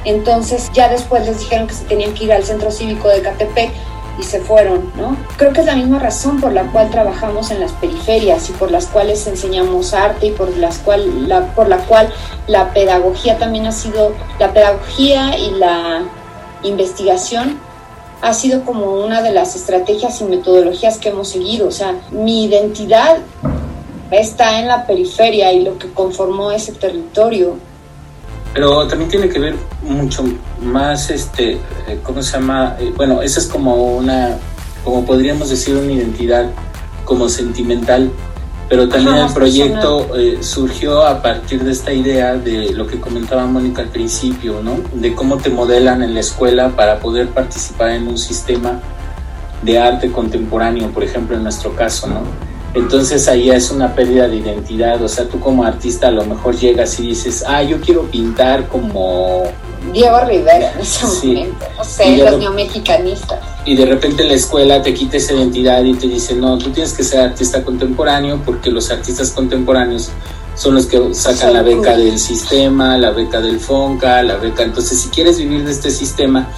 Entonces 0.04 0.70
ya 0.72 0.88
después 0.88 1.26
les 1.26 1.38
dijeron 1.38 1.66
que 1.66 1.74
se 1.74 1.84
tenían 1.84 2.14
que 2.14 2.24
ir 2.24 2.32
al 2.32 2.44
centro 2.44 2.70
cívico 2.70 3.08
de 3.08 3.20
Catepec 3.20 3.70
y 4.18 4.22
se 4.22 4.40
fueron, 4.40 4.92
¿no? 4.96 5.16
Creo 5.36 5.52
que 5.52 5.60
es 5.60 5.66
la 5.66 5.76
misma 5.76 5.98
razón 5.98 6.40
por 6.40 6.52
la 6.52 6.64
cual 6.72 6.90
trabajamos 6.90 7.50
en 7.50 7.60
las 7.60 7.72
periferias 7.72 8.48
y 8.50 8.52
por 8.52 8.70
las 8.70 8.86
cuales 8.86 9.26
enseñamos 9.26 9.94
arte 9.94 10.26
y 10.26 10.30
por 10.32 10.56
las 10.56 10.78
cual 10.78 11.28
la, 11.28 11.54
por 11.54 11.68
la 11.68 11.78
cual 11.78 12.12
la 12.46 12.72
pedagogía 12.72 13.38
también 13.38 13.66
ha 13.66 13.72
sido 13.72 14.12
la 14.38 14.52
pedagogía 14.52 15.38
y 15.38 15.52
la 15.52 16.02
investigación 16.62 17.58
ha 18.22 18.34
sido 18.34 18.64
como 18.64 18.92
una 18.96 19.22
de 19.22 19.32
las 19.32 19.56
estrategias 19.56 20.20
y 20.20 20.24
metodologías 20.24 20.98
que 20.98 21.08
hemos 21.08 21.28
seguido, 21.28 21.68
o 21.68 21.70
sea, 21.70 21.94
mi 22.10 22.44
identidad 22.44 23.18
está 24.10 24.58
en 24.58 24.68
la 24.68 24.86
periferia 24.86 25.52
y 25.52 25.62
lo 25.62 25.78
que 25.78 25.90
conformó 25.92 26.50
ese 26.50 26.72
territorio. 26.72 27.56
Pero 28.52 28.86
también 28.88 29.10
tiene 29.10 29.28
que 29.28 29.38
ver 29.38 29.56
mucho 29.82 30.24
más, 30.60 31.10
este, 31.10 31.52
eh, 31.86 32.00
¿cómo 32.02 32.22
se 32.22 32.32
llama? 32.32 32.76
Eh, 32.80 32.92
bueno, 32.96 33.22
esa 33.22 33.38
es 33.40 33.46
como 33.46 33.96
una, 33.96 34.36
como 34.84 35.04
podríamos 35.04 35.50
decir, 35.50 35.76
una 35.76 35.92
identidad 35.92 36.50
como 37.04 37.28
sentimental, 37.28 38.10
pero 38.68 38.88
también 38.88 39.16
el 39.16 39.32
proyecto 39.32 40.16
eh, 40.16 40.38
surgió 40.42 41.04
a 41.04 41.22
partir 41.22 41.62
de 41.64 41.72
esta 41.72 41.92
idea 41.92 42.34
de 42.34 42.72
lo 42.72 42.86
que 42.86 43.00
comentaba 43.00 43.46
Mónica 43.46 43.82
al 43.82 43.88
principio, 43.88 44.62
¿no? 44.62 44.76
De 44.94 45.14
cómo 45.14 45.38
te 45.38 45.50
modelan 45.50 46.02
en 46.02 46.14
la 46.14 46.20
escuela 46.20 46.70
para 46.70 47.00
poder 47.00 47.28
participar 47.30 47.90
en 47.90 48.06
un 48.06 48.18
sistema 48.18 48.80
de 49.62 49.78
arte 49.78 50.10
contemporáneo, 50.10 50.88
por 50.90 51.02
ejemplo, 51.02 51.36
en 51.36 51.42
nuestro 51.42 51.74
caso, 51.74 52.06
¿no? 52.06 52.49
Entonces 52.72 53.26
ahí 53.26 53.50
es 53.50 53.70
una 53.70 53.94
pérdida 53.94 54.28
de 54.28 54.36
identidad, 54.36 55.02
o 55.02 55.08
sea, 55.08 55.26
tú 55.26 55.40
como 55.40 55.64
artista 55.64 56.06
a 56.08 56.12
lo 56.12 56.24
mejor 56.24 56.56
llegas 56.56 57.00
y 57.00 57.08
dices, 57.08 57.44
ah, 57.46 57.62
yo 57.62 57.80
quiero 57.80 58.02
pintar 58.04 58.68
como... 58.68 59.42
Diego 59.92 60.20
Rivera 60.20 60.72
en 60.72 60.80
ese 60.80 61.06
momento, 61.06 61.66
no 61.76 61.84
sé, 61.84 62.16
los 62.18 62.38
neomexicanistas. 62.38 63.40
Y 63.64 63.74
de 63.74 63.86
repente 63.86 64.22
la 64.24 64.34
escuela 64.34 64.82
te 64.82 64.94
quita 64.94 65.16
esa 65.16 65.32
identidad 65.32 65.82
y 65.82 65.94
te 65.94 66.06
dice, 66.06 66.34
no, 66.36 66.58
tú 66.58 66.70
tienes 66.70 66.92
que 66.92 67.02
ser 67.02 67.20
artista 67.20 67.64
contemporáneo 67.64 68.40
porque 68.44 68.70
los 68.70 68.90
artistas 68.90 69.30
contemporáneos 69.30 70.10
son 70.54 70.74
los 70.74 70.86
que 70.86 71.14
sacan 71.14 71.54
la 71.54 71.62
beca 71.62 71.96
del 71.96 72.18
sistema, 72.18 72.96
la 72.98 73.10
beca 73.10 73.40
del 73.40 73.58
FONCA, 73.58 74.22
la 74.22 74.36
beca. 74.36 74.62
Entonces, 74.62 75.00
si 75.00 75.08
quieres 75.08 75.38
vivir 75.38 75.64
de 75.64 75.72
este 75.72 75.90
sistema, 75.90 76.48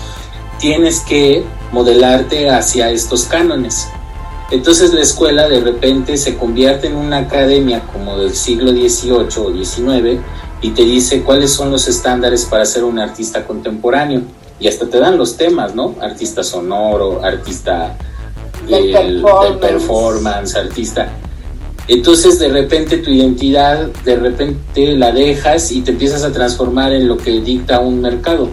tienes 0.59 1.01
que 1.01 1.45
modelarte 1.71 2.51
hacia 2.51 2.91
estos 2.91 3.25
cánones. 3.25 3.87
Entonces 4.53 4.93
la 4.93 5.01
escuela 5.01 5.49
de 5.49 5.61
repente 5.61 6.19
se 6.19 6.37
convierte 6.37 6.87
en 6.87 6.97
una 6.97 7.17
academia 7.17 7.85
como 7.91 8.19
del 8.19 8.35
siglo 8.35 8.71
XVIII 8.71 9.13
o 9.39 9.51
XIX 9.51 10.21
y 10.61 10.71
te 10.73 10.83
dice 10.83 11.23
cuáles 11.23 11.51
son 11.53 11.71
los 11.71 11.89
estándares 11.89 12.45
para 12.45 12.67
ser 12.67 12.85
un 12.85 12.99
artista 12.99 13.47
contemporáneo. 13.47 14.21
Y 14.61 14.69
hasta 14.69 14.87
te 14.91 14.99
dan 14.99 15.17
los 15.17 15.39
temas, 15.39 15.75
¿no? 15.75 15.95
Artista 16.03 16.45
sonoro, 16.45 17.25
artista 17.25 17.97
del, 18.69 19.25
performance. 19.59 20.55
artista. 20.55 21.11
Entonces 21.89 22.39
de 22.39 22.49
repente 22.49 22.99
tu 22.99 23.09
identidad, 23.09 23.87
de 24.05 24.17
repente 24.17 24.95
la 24.99 25.13
dejas 25.13 25.73
y 25.73 25.81
te 25.81 25.93
empiezas 25.93 26.25
a 26.25 26.31
transformar 26.31 26.93
en 26.93 27.09
lo 27.09 27.17
que 27.17 27.41
dicta 27.41 27.81
un 27.81 28.03
mercado. 28.03 28.51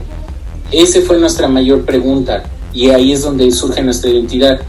Esa 0.71 1.01
fue 1.01 1.19
nuestra 1.19 1.49
mayor 1.49 1.83
pregunta 1.83 2.43
y 2.73 2.89
ahí 2.89 3.11
es 3.11 3.21
donde 3.21 3.51
surge 3.51 3.81
nuestra 3.81 4.09
identidad 4.09 4.61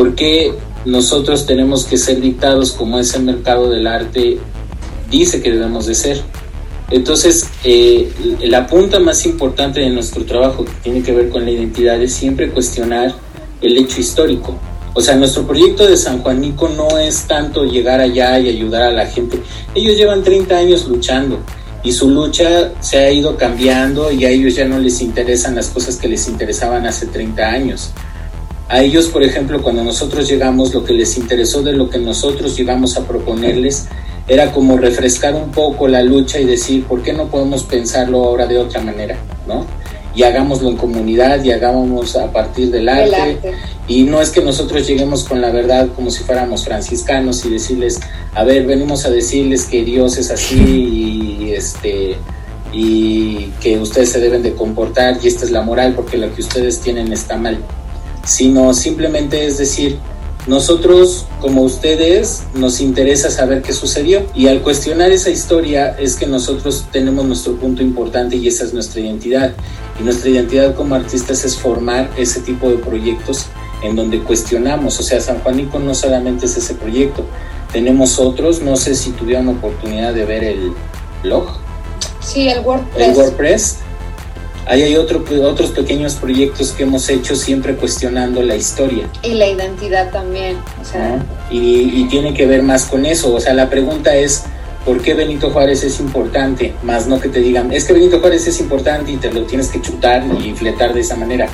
¿Por 0.00 0.14
qué 0.14 0.54
nosotros 0.86 1.44
tenemos 1.44 1.84
que 1.84 1.98
ser 1.98 2.22
dictados 2.22 2.72
como 2.72 2.98
ese 2.98 3.18
mercado 3.18 3.68
del 3.68 3.86
arte 3.86 4.38
dice 5.10 5.42
que 5.42 5.52
debemos 5.52 5.84
de 5.84 5.94
ser? 5.94 6.22
Entonces, 6.90 7.50
eh, 7.64 8.10
la 8.44 8.66
punta 8.66 8.98
más 8.98 9.26
importante 9.26 9.80
de 9.80 9.90
nuestro 9.90 10.24
trabajo 10.24 10.64
que 10.64 10.72
tiene 10.82 11.02
que 11.02 11.12
ver 11.12 11.28
con 11.28 11.44
la 11.44 11.50
identidad 11.50 12.00
es 12.00 12.14
siempre 12.14 12.48
cuestionar 12.48 13.14
el 13.60 13.76
hecho 13.76 14.00
histórico. 14.00 14.58
O 14.94 15.02
sea, 15.02 15.16
nuestro 15.16 15.46
proyecto 15.46 15.86
de 15.86 15.98
San 15.98 16.22
Juanico 16.22 16.70
no 16.70 16.96
es 16.96 17.24
tanto 17.24 17.66
llegar 17.66 18.00
allá 18.00 18.38
y 18.38 18.48
ayudar 18.48 18.84
a 18.84 18.92
la 18.92 19.04
gente. 19.04 19.38
Ellos 19.74 19.98
llevan 19.98 20.22
30 20.22 20.56
años 20.56 20.88
luchando 20.88 21.40
y 21.84 21.92
su 21.92 22.08
lucha 22.08 22.72
se 22.80 23.00
ha 23.00 23.12
ido 23.12 23.36
cambiando 23.36 24.10
y 24.10 24.24
a 24.24 24.30
ellos 24.30 24.54
ya 24.54 24.64
no 24.64 24.78
les 24.78 25.02
interesan 25.02 25.56
las 25.56 25.68
cosas 25.68 25.96
que 25.96 26.08
les 26.08 26.26
interesaban 26.26 26.86
hace 26.86 27.04
30 27.04 27.46
años. 27.46 27.92
A 28.70 28.82
ellos, 28.82 29.08
por 29.08 29.24
ejemplo, 29.24 29.60
cuando 29.64 29.82
nosotros 29.82 30.28
llegamos, 30.28 30.72
lo 30.72 30.84
que 30.84 30.92
les 30.92 31.18
interesó 31.18 31.60
de 31.60 31.72
lo 31.72 31.90
que 31.90 31.98
nosotros 31.98 32.56
llegamos 32.56 32.96
a 32.96 33.04
proponerles 33.04 33.88
era 34.28 34.52
como 34.52 34.76
refrescar 34.76 35.34
un 35.34 35.50
poco 35.50 35.88
la 35.88 36.04
lucha 36.04 36.38
y 36.38 36.44
decir, 36.44 36.84
¿por 36.84 37.02
qué 37.02 37.12
no 37.12 37.26
podemos 37.26 37.64
pensarlo 37.64 38.22
ahora 38.22 38.46
de 38.46 38.58
otra 38.58 38.80
manera? 38.80 39.16
¿no? 39.48 39.66
Y 40.14 40.22
hagámoslo 40.22 40.68
en 40.68 40.76
comunidad 40.76 41.42
y 41.42 41.50
hagámoslo 41.50 42.20
a 42.20 42.30
partir 42.30 42.70
del 42.70 42.88
arte. 42.88 43.40
Y 43.88 44.04
no 44.04 44.22
es 44.22 44.30
que 44.30 44.40
nosotros 44.40 44.86
lleguemos 44.86 45.24
con 45.24 45.40
la 45.40 45.50
verdad 45.50 45.88
como 45.96 46.12
si 46.12 46.22
fuéramos 46.22 46.64
franciscanos 46.64 47.44
y 47.44 47.50
decirles, 47.50 47.98
a 48.34 48.44
ver, 48.44 48.66
venimos 48.66 49.04
a 49.04 49.10
decirles 49.10 49.64
que 49.64 49.82
Dios 49.84 50.16
es 50.16 50.30
así 50.30 51.40
y 51.40 51.52
este 51.54 52.14
y 52.72 53.46
que 53.60 53.80
ustedes 53.80 54.10
se 54.10 54.20
deben 54.20 54.44
de 54.44 54.54
comportar 54.54 55.18
y 55.20 55.26
esta 55.26 55.44
es 55.44 55.50
la 55.50 55.62
moral 55.62 55.94
porque 55.96 56.16
lo 56.16 56.32
que 56.32 56.40
ustedes 56.40 56.78
tienen 56.78 57.12
está 57.12 57.36
mal 57.36 57.58
sino 58.24 58.72
simplemente 58.74 59.46
es 59.46 59.58
decir, 59.58 59.98
nosotros 60.46 61.26
como 61.40 61.62
ustedes 61.62 62.44
nos 62.54 62.80
interesa 62.80 63.30
saber 63.30 63.62
qué 63.62 63.72
sucedió. 63.72 64.24
Y 64.34 64.48
al 64.48 64.62
cuestionar 64.62 65.10
esa 65.10 65.30
historia 65.30 65.96
es 65.98 66.16
que 66.16 66.26
nosotros 66.26 66.86
tenemos 66.90 67.24
nuestro 67.26 67.56
punto 67.56 67.82
importante 67.82 68.36
y 68.36 68.48
esa 68.48 68.64
es 68.64 68.72
nuestra 68.72 69.00
identidad. 69.00 69.52
Y 69.98 70.02
nuestra 70.02 70.30
identidad 70.30 70.74
como 70.74 70.94
artistas 70.94 71.44
es 71.44 71.56
formar 71.56 72.10
ese 72.16 72.40
tipo 72.40 72.70
de 72.70 72.76
proyectos 72.76 73.46
en 73.82 73.96
donde 73.96 74.20
cuestionamos, 74.20 74.98
o 74.98 75.02
sea, 75.02 75.20
San 75.20 75.40
Juanico 75.40 75.78
no 75.78 75.94
solamente 75.94 76.46
es 76.46 76.56
ese 76.56 76.74
proyecto, 76.74 77.24
tenemos 77.72 78.18
otros, 78.18 78.60
no 78.60 78.76
sé 78.76 78.94
si 78.94 79.10
tuvieron 79.12 79.48
oportunidad 79.48 80.12
de 80.12 80.24
ver 80.24 80.44
el 80.44 80.72
blog. 81.22 81.46
Sí, 82.20 82.48
el 82.48 82.60
WordPress. 82.60 83.08
El 83.08 83.16
WordPress 83.16 83.76
Ahí 84.70 84.84
hay 84.84 84.94
otro, 84.94 85.24
otros 85.42 85.72
pequeños 85.72 86.14
proyectos 86.14 86.70
que 86.70 86.84
hemos 86.84 87.08
hecho 87.08 87.34
siempre 87.34 87.74
cuestionando 87.74 88.40
la 88.40 88.54
historia. 88.54 89.10
Y 89.24 89.34
la 89.34 89.48
identidad 89.48 90.12
también. 90.12 90.58
O 90.80 90.84
sea. 90.84 91.20
y, 91.50 92.04
tiene 92.04 92.34
que 92.34 92.46
ver 92.46 92.62
más 92.62 92.84
con 92.84 93.04
eso. 93.04 93.34
O 93.34 93.40
sea, 93.40 93.52
la 93.52 93.68
pregunta 93.68 94.14
es, 94.14 94.44
¿por 94.84 95.02
qué 95.02 95.14
Benito 95.14 95.50
Juárez 95.50 95.82
es 95.82 95.98
importante? 95.98 96.72
Más 96.84 97.08
no 97.08 97.18
que 97.18 97.28
te 97.28 97.40
digan, 97.40 97.72
es 97.72 97.84
que 97.84 97.94
Benito 97.94 98.20
Juárez 98.20 98.46
es 98.46 98.60
importante 98.60 99.10
y 99.10 99.16
te 99.16 99.32
lo 99.32 99.42
tienes 99.42 99.70
que 99.70 99.80
chutar 99.82 100.22
y 100.40 100.52
fletar 100.52 100.94
de 100.94 101.00
esa 101.00 101.16
manera. 101.16 101.48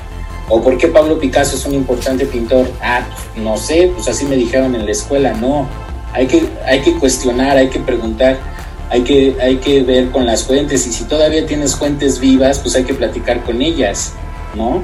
¿O 0.50 0.60
por 0.60 0.76
qué 0.76 0.88
Pablo 0.88 1.18
Picasso 1.18 1.56
es 1.56 1.64
un 1.64 1.72
importante 1.72 2.26
pintor? 2.26 2.70
Ah, 2.82 3.06
no 3.34 3.56
sé, 3.56 3.92
pues 3.94 4.08
así 4.08 4.26
me 4.26 4.36
dijeron 4.36 4.74
en 4.74 4.84
la 4.84 4.92
escuela. 4.92 5.32
No, 5.32 5.66
hay 6.12 6.26
que, 6.26 6.46
hay 6.66 6.80
que 6.80 6.92
cuestionar, 6.98 7.56
hay 7.56 7.68
que 7.68 7.78
preguntar 7.80 8.55
hay 8.90 9.02
que, 9.02 9.36
hay 9.40 9.56
que 9.56 9.82
ver 9.82 10.10
con 10.10 10.26
las 10.26 10.44
fuentes 10.44 10.86
y 10.86 10.92
si 10.92 11.04
todavía 11.04 11.44
tienes 11.46 11.74
fuentes 11.74 12.20
vivas, 12.20 12.60
pues 12.60 12.76
hay 12.76 12.84
que 12.84 12.94
platicar 12.94 13.42
con 13.42 13.62
ellas, 13.62 14.12
¿no? 14.54 14.82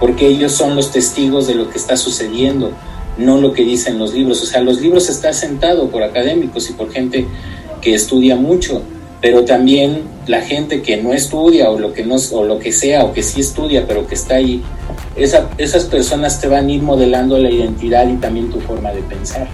Porque 0.00 0.26
ellos 0.26 0.52
son 0.52 0.74
los 0.74 0.90
testigos 0.90 1.46
de 1.46 1.54
lo 1.54 1.70
que 1.70 1.78
está 1.78 1.96
sucediendo, 1.96 2.72
no 3.16 3.40
lo 3.40 3.52
que 3.52 3.62
dicen 3.62 3.98
los 3.98 4.12
libros. 4.12 4.42
O 4.42 4.46
sea, 4.46 4.60
los 4.60 4.80
libros 4.80 5.08
están 5.08 5.34
sentados 5.34 5.88
por 5.90 6.02
académicos 6.02 6.68
y 6.68 6.72
por 6.72 6.92
gente 6.92 7.26
que 7.80 7.94
estudia 7.94 8.34
mucho, 8.34 8.82
pero 9.20 9.44
también 9.44 10.02
la 10.26 10.40
gente 10.40 10.82
que 10.82 10.96
no 10.96 11.12
estudia 11.12 11.70
o 11.70 11.78
lo 11.78 11.92
que 11.92 12.04
no 12.04 12.16
o 12.32 12.44
lo 12.44 12.58
que 12.58 12.72
sea 12.72 13.04
o 13.04 13.12
que 13.12 13.22
sí 13.22 13.40
estudia 13.40 13.86
pero 13.86 14.06
que 14.06 14.14
está 14.14 14.36
ahí, 14.36 14.62
esa, 15.16 15.48
esas 15.58 15.84
personas 15.84 16.40
te 16.40 16.48
van 16.48 16.66
a 16.66 16.72
ir 16.72 16.82
modelando 16.82 17.38
la 17.38 17.50
identidad 17.50 18.08
y 18.08 18.16
también 18.16 18.50
tu 18.50 18.60
forma 18.60 18.90
de 18.90 19.02
pensar. 19.02 19.48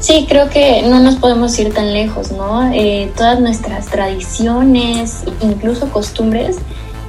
Sí, 0.00 0.26
creo 0.26 0.48
que 0.48 0.82
no 0.82 0.98
nos 1.00 1.16
podemos 1.16 1.58
ir 1.58 1.74
tan 1.74 1.92
lejos, 1.92 2.32
¿no? 2.32 2.72
Eh, 2.72 3.12
todas 3.16 3.38
nuestras 3.38 3.86
tradiciones, 3.86 5.24
incluso 5.42 5.90
costumbres, 5.90 6.56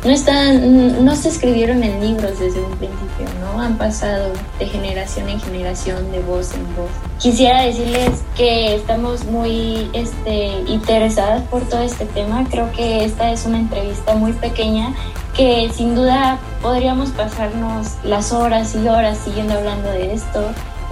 no 0.04 0.10
están, 0.10 1.06
no 1.06 1.16
se 1.16 1.30
escribieron 1.30 1.84
en 1.84 2.02
libros 2.02 2.40
desde 2.40 2.60
un 2.60 2.72
principio, 2.72 3.28
¿no? 3.40 3.62
Han 3.62 3.78
pasado 3.78 4.34
de 4.60 4.66
generación 4.66 5.30
en 5.30 5.40
generación, 5.40 6.12
de 6.12 6.20
voz 6.22 6.54
en 6.54 6.76
voz. 6.76 6.90
Quisiera 7.20 7.62
decirles 7.62 8.10
que 8.36 8.76
estamos 8.76 9.26
muy 9.26 9.90
este, 9.94 10.48
interesadas 10.68 11.44
por 11.44 11.62
todo 11.70 11.82
este 11.82 12.06
tema. 12.06 12.46
Creo 12.50 12.72
que 12.72 13.06
esta 13.06 13.32
es 13.32 13.46
una 13.46 13.60
entrevista 13.60 14.16
muy 14.16 14.34
pequeña 14.34 14.94
que 15.36 15.70
sin 15.74 15.96
duda 15.96 16.40
podríamos 16.62 17.12
pasarnos 17.12 17.88
las 18.04 18.34
horas 18.34 18.76
y 18.76 18.88
horas 18.88 19.20
siguiendo 19.24 19.54
hablando 19.54 19.90
de 19.92 20.14
esto. 20.14 20.42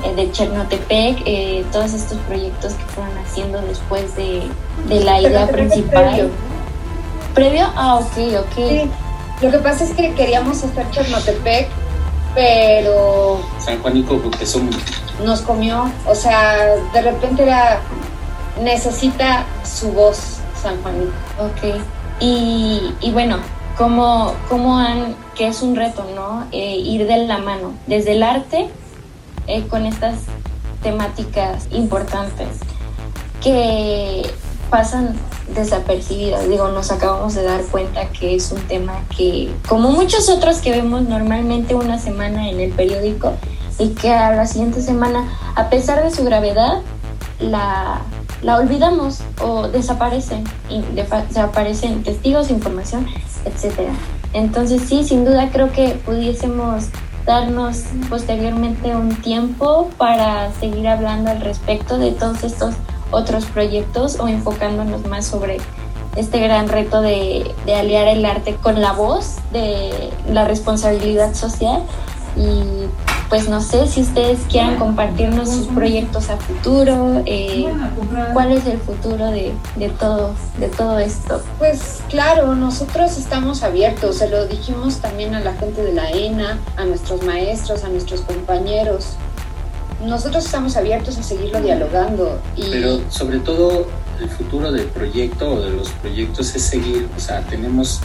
Eh, 0.04 0.16
de 0.16 0.32
Chernotepec, 0.32 1.22
eh, 1.26 1.66
todos 1.72 1.94
estos 1.94 2.18
proyectos 2.20 2.74
que 2.74 2.84
fueron 2.86 3.18
haciendo 3.18 3.62
después 3.62 4.16
de, 4.16 4.44
la 4.88 5.22
idea 5.22 5.48
principal. 5.48 6.32
Previo. 7.34 7.68
Ah, 7.76 7.96
ok, 7.96 8.18
ok. 8.40 8.90
Lo 9.42 9.52
que 9.52 9.58
pasa 9.60 9.84
es 9.84 9.92
que 9.92 10.14
queríamos 10.14 10.64
hacer 10.64 10.90
Chernotepec, 10.92 11.68
pero... 12.34 13.42
San 13.60 13.82
Juanico 13.82 14.16
empezó 14.16 14.62
Nos 15.24 15.42
comió, 15.42 15.92
o 16.06 16.16
sea, 16.16 16.76
de 16.94 17.02
repente 17.02 17.44
era... 17.44 17.82
Necesita 18.62 19.46
su 19.64 19.92
voz 19.92 20.40
San 20.62 20.82
Juanico. 20.82 21.12
Ok. 21.40 21.80
Y, 22.20 22.94
y 23.00 23.12
bueno, 23.12 23.38
¿cómo, 23.78 24.34
cómo 24.50 24.78
han, 24.78 25.16
que 25.36 25.48
es 25.48 25.62
un 25.62 25.76
reto, 25.76 26.06
¿no? 26.16 26.46
Eh, 26.52 26.76
ir 26.78 27.08
de 27.08 27.26
la 27.26 27.38
mano, 27.38 27.74
desde 27.88 28.14
el 28.14 28.24
arte 28.24 28.70
eh, 29.50 29.68
con 29.68 29.86
estas 29.86 30.20
temáticas 30.84 31.68
importantes 31.72 32.48
que 33.44 34.30
pasan 34.70 35.16
desapercibidas. 35.56 36.48
Digo, 36.48 36.70
nos 36.70 36.92
acabamos 36.92 37.34
de 37.34 37.44
dar 37.44 37.64
cuenta 37.64 38.08
que 38.10 38.36
es 38.36 38.52
un 38.52 38.62
tema 38.62 39.02
que, 39.16 39.52
como 39.68 39.92
muchos 39.92 40.30
otros 40.30 40.60
que 40.60 40.72
vemos 40.72 41.02
normalmente 41.02 41.76
una 41.76 41.98
semana 41.98 42.50
en 42.50 42.60
el 42.60 42.72
periódico, 42.72 43.34
y 43.80 43.90
que 43.90 44.14
a 44.14 44.36
la 44.36 44.46
siguiente 44.46 44.82
semana, 44.82 45.28
a 45.56 45.70
pesar 45.70 46.04
de 46.04 46.12
su 46.12 46.24
gravedad, 46.24 46.82
la, 47.40 48.02
la 48.44 48.58
olvidamos 48.58 49.22
o 49.42 49.68
desaparecen, 49.68 50.44
y 50.70 50.82
desaparecen 50.94 52.04
testigos, 52.04 52.52
información, 52.52 53.08
etc. 53.46 53.90
Entonces 54.34 54.84
sí, 54.88 55.04
sin 55.04 55.26
duda 55.26 55.50
creo 55.52 55.72
que 55.72 55.90
pudiésemos 56.06 56.86
darnos 57.30 57.84
posteriormente 58.10 58.96
un 58.96 59.16
tiempo 59.22 59.92
para 60.00 60.52
seguir 60.54 60.88
hablando 60.88 61.30
al 61.30 61.42
respecto 61.42 62.00
de 62.00 62.12
todos 62.12 62.44
estos 62.44 62.74
otros 63.12 63.46
proyectos 63.46 64.20
o 64.20 64.28
enfocándonos 64.28 65.06
más 65.06 65.28
sobre 65.28 65.58
este 66.16 66.40
gran 66.40 66.68
reto 66.68 67.02
de, 67.02 67.54
de 67.68 67.76
aliar 67.76 68.08
el 68.08 68.26
arte 68.26 68.56
con 68.56 68.82
la 68.82 68.94
voz, 68.94 69.36
de 69.54 70.10
la 70.28 70.46
responsabilidad 70.46 71.36
social 71.36 71.84
y 72.36 72.88
pues 73.30 73.48
no 73.48 73.62
sé 73.62 73.88
si 73.88 74.02
ustedes 74.02 74.40
quieran 74.50 74.78
compartirnos 74.78 75.50
sus 75.50 75.68
proyectos 75.68 76.30
a 76.30 76.38
futuro, 76.38 77.22
eh, 77.26 77.72
cuál 78.34 78.52
es 78.52 78.66
el 78.66 78.80
futuro 78.80 79.28
de, 79.28 79.54
de, 79.76 79.90
todo, 79.90 80.34
de 80.58 80.68
todo 80.68 80.98
esto. 80.98 81.42
Pues 81.60 82.02
claro, 82.10 82.56
nosotros 82.56 83.18
estamos 83.18 83.62
abiertos, 83.62 84.18
se 84.18 84.30
lo 84.30 84.48
dijimos 84.48 84.98
también 84.98 85.36
a 85.36 85.42
la 85.42 85.54
gente 85.54 85.84
de 85.84 85.94
la 85.94 86.10
ENA, 86.10 86.60
a 86.76 86.86
nuestros 86.86 87.24
maestros, 87.24 87.84
a 87.84 87.90
nuestros 87.90 88.22
compañeros. 88.22 89.14
Nosotros 90.04 90.46
estamos 90.46 90.76
abiertos 90.76 91.18
a 91.18 91.24
seguirlo 91.24 91.62
dialogando. 91.62 92.40
Y... 92.56 92.64
Pero 92.72 93.02
sobre 93.12 93.40
todo 93.40 93.86
el 94.20 94.30
futuro 94.30 94.72
del 94.72 94.88
proyecto 94.88 95.52
o 95.52 95.62
de 95.62 95.70
los 95.72 95.90
proyectos 95.90 96.56
es 96.56 96.64
seguir, 96.64 97.08
o 97.16 97.20
sea, 97.20 97.42
tenemos, 97.42 98.02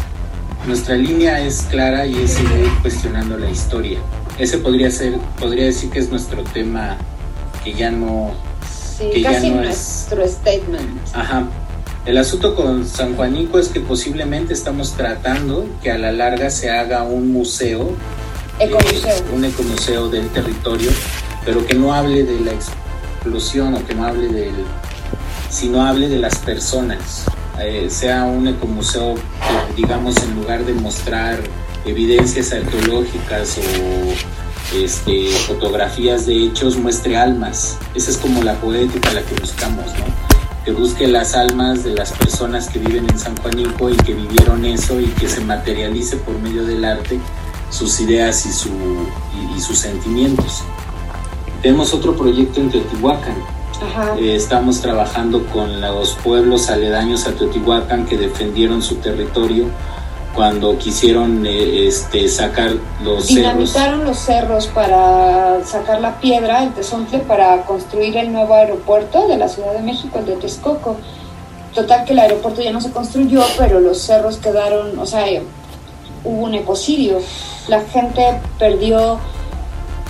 nuestra 0.66 0.96
línea 0.96 1.40
es 1.40 1.62
clara 1.70 2.06
y 2.06 2.16
es 2.16 2.32
seguir 2.32 2.70
cuestionando 2.82 3.38
la 3.38 3.50
historia 3.50 3.98
ese 4.38 4.58
podría 4.58 4.90
ser, 4.90 5.18
podría 5.38 5.66
decir 5.66 5.90
que 5.90 6.00
es 6.00 6.10
nuestro 6.10 6.42
tema 6.42 6.96
que 7.62 7.72
ya 7.72 7.90
no, 7.90 8.32
sí, 8.68 9.10
que 9.12 9.22
casi 9.22 9.48
ya 9.48 9.54
no 9.54 9.62
nuestro 9.62 10.26
statement. 10.26 11.00
Ajá. 11.12 11.44
El 12.04 12.18
asunto 12.18 12.54
con 12.54 12.86
San 12.86 13.16
Juanico 13.16 13.58
es 13.58 13.68
que 13.68 13.80
posiblemente 13.80 14.52
estamos 14.52 14.92
tratando 14.92 15.66
que 15.82 15.90
a 15.90 15.98
la 15.98 16.12
larga 16.12 16.50
se 16.50 16.70
haga 16.70 17.02
un 17.04 17.32
museo, 17.32 17.92
ecomuseo. 18.58 19.08
Eh, 19.08 19.24
un 19.32 19.44
ecomuseo 19.44 20.10
del 20.10 20.28
territorio, 20.28 20.90
pero 21.46 21.64
que 21.64 21.74
no 21.74 21.94
hable 21.94 22.24
de 22.24 22.40
la 22.40 22.52
explosión 22.52 23.74
o 23.74 23.86
que 23.86 23.94
no 23.94 24.04
hable 24.04 24.28
del, 24.28 24.52
sino 25.48 25.82
hable 25.86 26.08
de 26.08 26.18
las 26.18 26.36
personas. 26.38 27.24
Eh, 27.60 27.88
sea 27.88 28.24
un 28.24 28.48
ecomuseo 28.48 29.14
que, 29.14 29.82
digamos, 29.82 30.16
en 30.22 30.34
lugar 30.34 30.64
de 30.64 30.74
mostrar 30.74 31.38
evidencias 31.84 32.52
arqueológicas 32.52 33.58
o 33.58 34.76
este, 34.76 35.28
fotografías 35.46 36.26
de 36.26 36.44
hechos 36.44 36.76
muestre 36.76 37.16
almas. 37.16 37.78
Esa 37.94 38.10
es 38.10 38.16
como 38.16 38.42
la 38.42 38.54
poética 38.54 39.12
la 39.12 39.22
que 39.22 39.34
buscamos, 39.36 39.86
¿no? 39.86 40.64
Que 40.64 40.72
busque 40.72 41.06
las 41.06 41.34
almas 41.34 41.84
de 41.84 41.94
las 41.94 42.12
personas 42.12 42.68
que 42.68 42.78
viven 42.78 43.06
en 43.08 43.18
San 43.18 43.36
Juanico 43.36 43.90
y 43.90 43.96
que 43.96 44.14
vivieron 44.14 44.64
eso 44.64 45.00
y 45.00 45.06
que 45.06 45.28
se 45.28 45.40
materialice 45.42 46.16
por 46.16 46.38
medio 46.38 46.64
del 46.64 46.84
arte 46.84 47.20
sus 47.70 48.00
ideas 48.00 48.46
y, 48.46 48.52
su, 48.52 48.70
y, 49.56 49.60
sus 49.60 49.78
sentimientos. 49.78 50.62
Tenemos 51.60 51.92
otro 51.92 52.16
proyecto 52.16 52.60
en 52.60 52.70
Teotihuacán. 52.70 53.53
Eh, 54.18 54.34
estamos 54.34 54.80
trabajando 54.80 55.46
con 55.46 55.80
los 55.80 56.14
pueblos 56.14 56.70
aledaños 56.70 57.26
a 57.26 57.32
Teotihuacán 57.32 58.06
que 58.06 58.16
defendieron 58.16 58.82
su 58.82 58.96
territorio 58.96 59.66
cuando 60.34 60.76
quisieron 60.78 61.46
eh, 61.46 61.86
este, 61.86 62.28
sacar 62.28 62.72
los 63.02 63.28
Dinamitaron 63.28 64.04
los 64.04 64.18
cerros 64.18 64.66
para 64.66 65.64
sacar 65.64 66.00
la 66.00 66.18
piedra, 66.20 66.64
el 66.64 66.74
tesontle, 66.74 67.20
para 67.20 67.62
construir 67.62 68.16
el 68.16 68.32
nuevo 68.32 68.54
aeropuerto 68.54 69.28
de 69.28 69.36
la 69.36 69.48
Ciudad 69.48 69.72
de 69.72 69.80
México, 69.80 70.18
el 70.18 70.26
de 70.26 70.36
Texcoco. 70.36 70.96
Total 71.72 72.04
que 72.04 72.12
el 72.12 72.18
aeropuerto 72.18 72.62
ya 72.62 72.72
no 72.72 72.80
se 72.80 72.90
construyó, 72.90 73.42
pero 73.58 73.80
los 73.80 73.98
cerros 74.00 74.38
quedaron, 74.38 74.98
o 74.98 75.06
sea, 75.06 75.24
hubo 76.24 76.44
un 76.44 76.54
ecocidio. 76.54 77.18
La 77.68 77.80
gente 77.82 78.40
perdió 78.58 79.18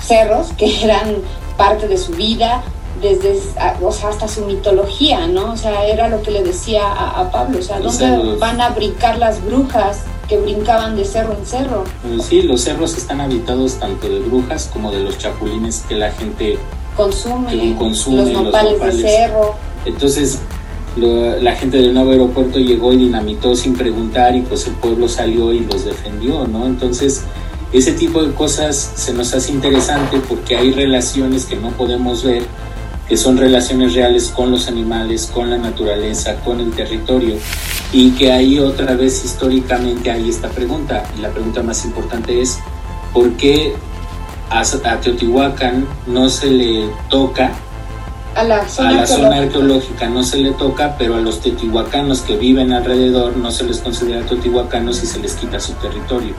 cerros 0.02 0.52
que 0.56 0.84
eran 0.84 1.16
parte 1.56 1.86
de 1.86 1.98
su 1.98 2.12
vida, 2.12 2.62
desde 3.00 3.38
o 3.82 3.92
sea, 3.92 4.10
hasta 4.10 4.28
su 4.28 4.44
mitología, 4.46 5.26
¿no? 5.26 5.52
O 5.52 5.56
sea, 5.56 5.86
era 5.86 6.08
lo 6.08 6.22
que 6.22 6.30
le 6.30 6.42
decía 6.42 6.82
a, 6.86 7.30
Pablo, 7.30 7.58
o 7.58 7.62
sea, 7.62 7.80
¿dónde 7.80 8.36
van 8.36 8.60
a 8.60 8.70
brincar 8.70 9.18
las 9.18 9.44
brujas 9.44 10.04
que 10.28 10.38
brincaban 10.38 10.96
de 10.96 11.04
cerro 11.04 11.36
en 11.38 11.46
cerro. 11.46 11.84
Pues 12.02 12.26
sí, 12.26 12.42
los 12.42 12.62
cerros 12.62 12.96
están 12.96 13.20
habitados 13.20 13.74
tanto 13.74 14.08
de 14.08 14.20
brujas 14.20 14.70
como 14.72 14.90
de 14.90 15.00
los 15.00 15.18
chapulines 15.18 15.84
que 15.88 15.96
la 15.96 16.10
gente 16.12 16.58
consume, 16.96 17.76
consume 17.76 18.32
los 18.32 18.44
nopales, 18.44 18.80
de 18.80 19.02
cerro. 19.02 19.54
Entonces, 19.84 20.38
la 20.96 21.52
gente 21.56 21.78
del 21.78 21.92
nuevo 21.92 22.12
aeropuerto 22.12 22.58
llegó 22.58 22.92
y 22.92 22.96
dinamitó 22.98 23.54
sin 23.54 23.74
preguntar 23.76 24.34
y 24.34 24.42
pues 24.42 24.66
el 24.66 24.74
pueblo 24.74 25.08
salió 25.08 25.52
y 25.52 25.60
los 25.60 25.84
defendió, 25.84 26.46
¿no? 26.46 26.66
Entonces, 26.66 27.22
ese 27.72 27.92
tipo 27.92 28.22
de 28.22 28.32
cosas 28.34 28.92
se 28.94 29.12
nos 29.12 29.34
hace 29.34 29.52
interesante 29.52 30.20
porque 30.28 30.56
hay 30.56 30.70
relaciones 30.70 31.44
que 31.44 31.56
no 31.56 31.70
podemos 31.70 32.22
ver 32.22 32.44
que 33.08 33.16
son 33.16 33.36
relaciones 33.36 33.94
reales 33.94 34.28
con 34.28 34.50
los 34.50 34.68
animales, 34.68 35.30
con 35.32 35.50
la 35.50 35.58
naturaleza, 35.58 36.36
con 36.36 36.60
el 36.60 36.72
territorio, 36.72 37.36
y 37.92 38.12
que 38.12 38.32
ahí 38.32 38.58
otra 38.58 38.94
vez 38.94 39.24
históricamente 39.24 40.10
hay 40.10 40.28
esta 40.28 40.48
pregunta, 40.48 41.04
y 41.16 41.20
la 41.20 41.30
pregunta 41.30 41.62
más 41.62 41.84
importante 41.84 42.40
es, 42.40 42.58
¿por 43.12 43.32
qué 43.32 43.74
a, 44.50 44.62
Teotihuacán 45.00 45.86
no 46.06 46.28
se 46.28 46.50
le 46.50 46.88
toca 47.08 47.52
a 48.34 48.42
la, 48.42 48.68
zona, 48.68 48.88
a 48.88 48.92
la 48.92 49.06
zona 49.06 49.36
arqueológica 49.36 50.08
no 50.08 50.24
se 50.24 50.38
le 50.38 50.52
toca, 50.52 50.96
pero 50.98 51.14
a 51.14 51.20
los 51.20 51.40
teotihuacanos 51.40 52.22
que 52.22 52.36
viven 52.36 52.72
alrededor 52.72 53.36
no 53.36 53.52
se 53.52 53.62
les 53.62 53.78
considera 53.78 54.26
teotihuacanos 54.26 55.02
y 55.04 55.06
se 55.06 55.20
les 55.20 55.34
quita 55.34 55.60
su 55.60 55.72
territorio 55.74 56.34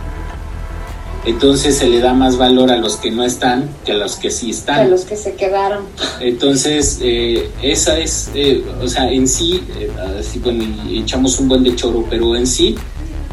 entonces 1.25 1.77
se 1.77 1.87
le 1.87 1.99
da 1.99 2.13
más 2.13 2.37
valor 2.37 2.71
a 2.71 2.77
los 2.77 2.97
que 2.97 3.11
no 3.11 3.23
están 3.23 3.69
que 3.83 3.93
a 3.93 3.95
los 3.95 4.15
que 4.15 4.29
sí 4.29 4.51
están. 4.51 4.79
a 4.79 4.85
los 4.85 5.05
que 5.05 5.15
se 5.15 5.33
quedaron. 5.33 5.85
Entonces, 6.19 6.99
eh, 7.01 7.49
esa 7.61 7.97
es, 7.97 8.31
eh, 8.35 8.63
o 8.81 8.87
sea, 8.87 9.11
en 9.11 9.27
sí, 9.27 9.63
eh, 9.77 9.91
así, 10.19 10.39
bueno, 10.39 10.63
echamos 10.91 11.39
un 11.39 11.49
buen 11.49 11.63
de 11.63 11.75
choro, 11.75 12.05
pero 12.09 12.35
en 12.35 12.45
sí 12.45 12.75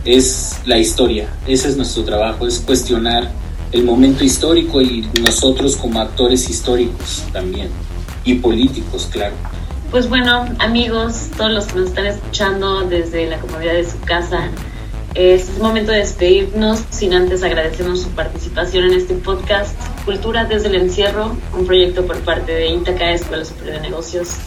es 0.04 0.56
la 0.64 0.78
historia. 0.78 1.28
Ese 1.46 1.68
es 1.68 1.76
nuestro 1.76 2.02
trabajo, 2.04 2.46
es 2.46 2.60
cuestionar 2.60 3.30
el 3.72 3.84
momento 3.84 4.24
histórico 4.24 4.80
y 4.80 5.08
nosotros 5.22 5.76
como 5.76 6.00
actores 6.00 6.48
históricos 6.48 7.22
también, 7.32 7.68
y 8.24 8.34
políticos, 8.34 9.08
claro. 9.10 9.34
Pues 9.90 10.08
bueno, 10.08 10.46
amigos, 10.58 11.28
todos 11.36 11.50
los 11.50 11.66
que 11.66 11.80
nos 11.80 11.88
están 11.88 12.06
escuchando 12.06 12.80
desde 12.82 13.26
la 13.26 13.38
comodidad 13.38 13.74
de 13.74 13.90
su 13.90 13.98
casa, 14.00 14.50
es 15.14 15.58
momento 15.58 15.92
de 15.92 15.98
despedirnos, 15.98 16.84
sin 16.90 17.12
antes 17.12 17.42
agradecemos 17.42 18.02
su 18.02 18.10
participación 18.10 18.86
en 18.86 18.94
este 18.94 19.14
podcast 19.14 19.76
Cultura 20.04 20.44
desde 20.44 20.68
el 20.68 20.76
Encierro, 20.76 21.36
un 21.56 21.66
proyecto 21.66 22.06
por 22.06 22.18
parte 22.20 22.52
de 22.52 22.68
INTACA, 22.68 23.12
Escuela 23.12 23.44
Superior 23.44 23.76
de 23.76 23.82
Negocios. 23.82 24.38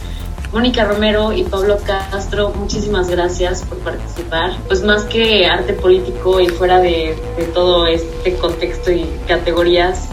Mónica 0.52 0.84
Romero 0.84 1.32
y 1.32 1.44
Pablo 1.44 1.78
Castro, 1.84 2.50
muchísimas 2.50 3.08
gracias 3.08 3.62
por 3.62 3.78
participar. 3.78 4.56
Pues 4.66 4.82
más 4.82 5.04
que 5.04 5.46
arte 5.46 5.72
político 5.72 6.40
y 6.40 6.48
fuera 6.48 6.80
de, 6.80 7.16
todo 7.54 7.86
este 7.86 8.34
contexto 8.36 8.90
y 8.90 9.08
categorías, 9.28 10.08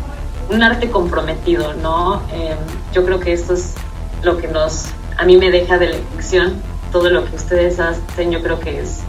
un 0.51 0.61
arte 0.61 0.89
comprometido, 0.89 1.73
¿no? 1.75 2.21
Em, 2.31 2.57
yo 2.93 3.05
creo 3.05 3.19
que 3.19 3.33
esto 3.33 3.53
es 3.53 3.73
lo 4.21 4.37
que 4.37 4.47
nos, 4.47 4.85
a 5.17 5.25
mí 5.25 5.37
me 5.37 5.49
deja 5.49 5.77
de 5.77 5.89
lección. 5.89 6.61
Todo 6.91 7.09
lo 7.09 7.25
que 7.25 7.35
ustedes 7.35 7.79
hacen, 7.79 8.31
yo 8.31 8.41
creo 8.41 8.59
que 8.59 8.81
es 8.81 9.01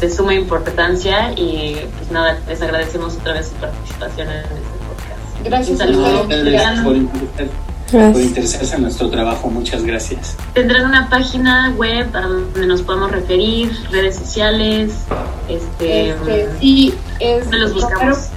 de 0.00 0.10
suma 0.10 0.34
importancia 0.34 1.32
y 1.36 1.76
pues 1.96 2.10
nada, 2.10 2.38
les 2.48 2.60
agradecemos 2.60 3.16
otra 3.16 3.34
vez 3.34 3.48
su 3.48 3.54
participación 3.54 4.28
en 4.28 4.38
este 4.38 4.54
podcast. 4.88 5.44
Gracias. 5.44 5.70
Un 5.70 5.78
saludo. 5.78 6.28
Por, 7.90 8.12
por 8.12 8.20
interesarse 8.20 8.74
en 8.74 8.82
nuestro 8.82 9.08
trabajo, 9.10 9.48
muchas 9.48 9.84
gracias. 9.84 10.36
Tendrán 10.52 10.86
una 10.86 11.08
página 11.08 11.72
web 11.76 12.10
donde 12.10 12.66
nos 12.66 12.82
podamos 12.82 13.12
referir, 13.12 13.72
redes 13.90 14.16
sociales, 14.16 14.92
este, 15.48 16.10
este 16.10 16.48
sí, 16.60 16.94
es 17.20 17.50
los 17.50 17.74
buscamos? 17.74 18.28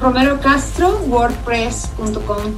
Romero, 0.00 0.40
Castro, 0.40 1.02
wordpress.com 1.08 2.54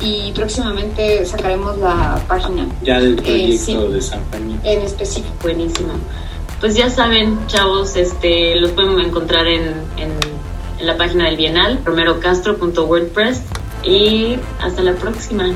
y 0.00 0.30
próximamente 0.32 1.24
sacaremos 1.26 1.78
la 1.78 2.20
página. 2.28 2.66
Ya 2.82 3.00
del 3.00 3.18
eh, 3.18 3.22
proyecto 3.22 3.90
de 3.90 4.02
San 4.02 4.20
Juan. 4.30 4.60
En 4.62 4.82
específico. 4.82 5.34
Buenísimo 5.42 5.94
pues 6.60 6.76
ya 6.76 6.90
saben, 6.90 7.46
chavos, 7.46 7.96
este, 7.96 8.56
los 8.56 8.70
podemos 8.70 9.04
encontrar 9.04 9.46
en, 9.46 9.68
en, 9.96 10.10
en 10.78 10.86
la 10.86 10.96
página 10.96 11.26
del 11.26 11.36
Bienal, 11.36 11.80
romerocastro.wordpress 11.84 13.42
y 13.82 14.36
hasta 14.60 14.82
la 14.82 14.94
próxima. 14.94 15.54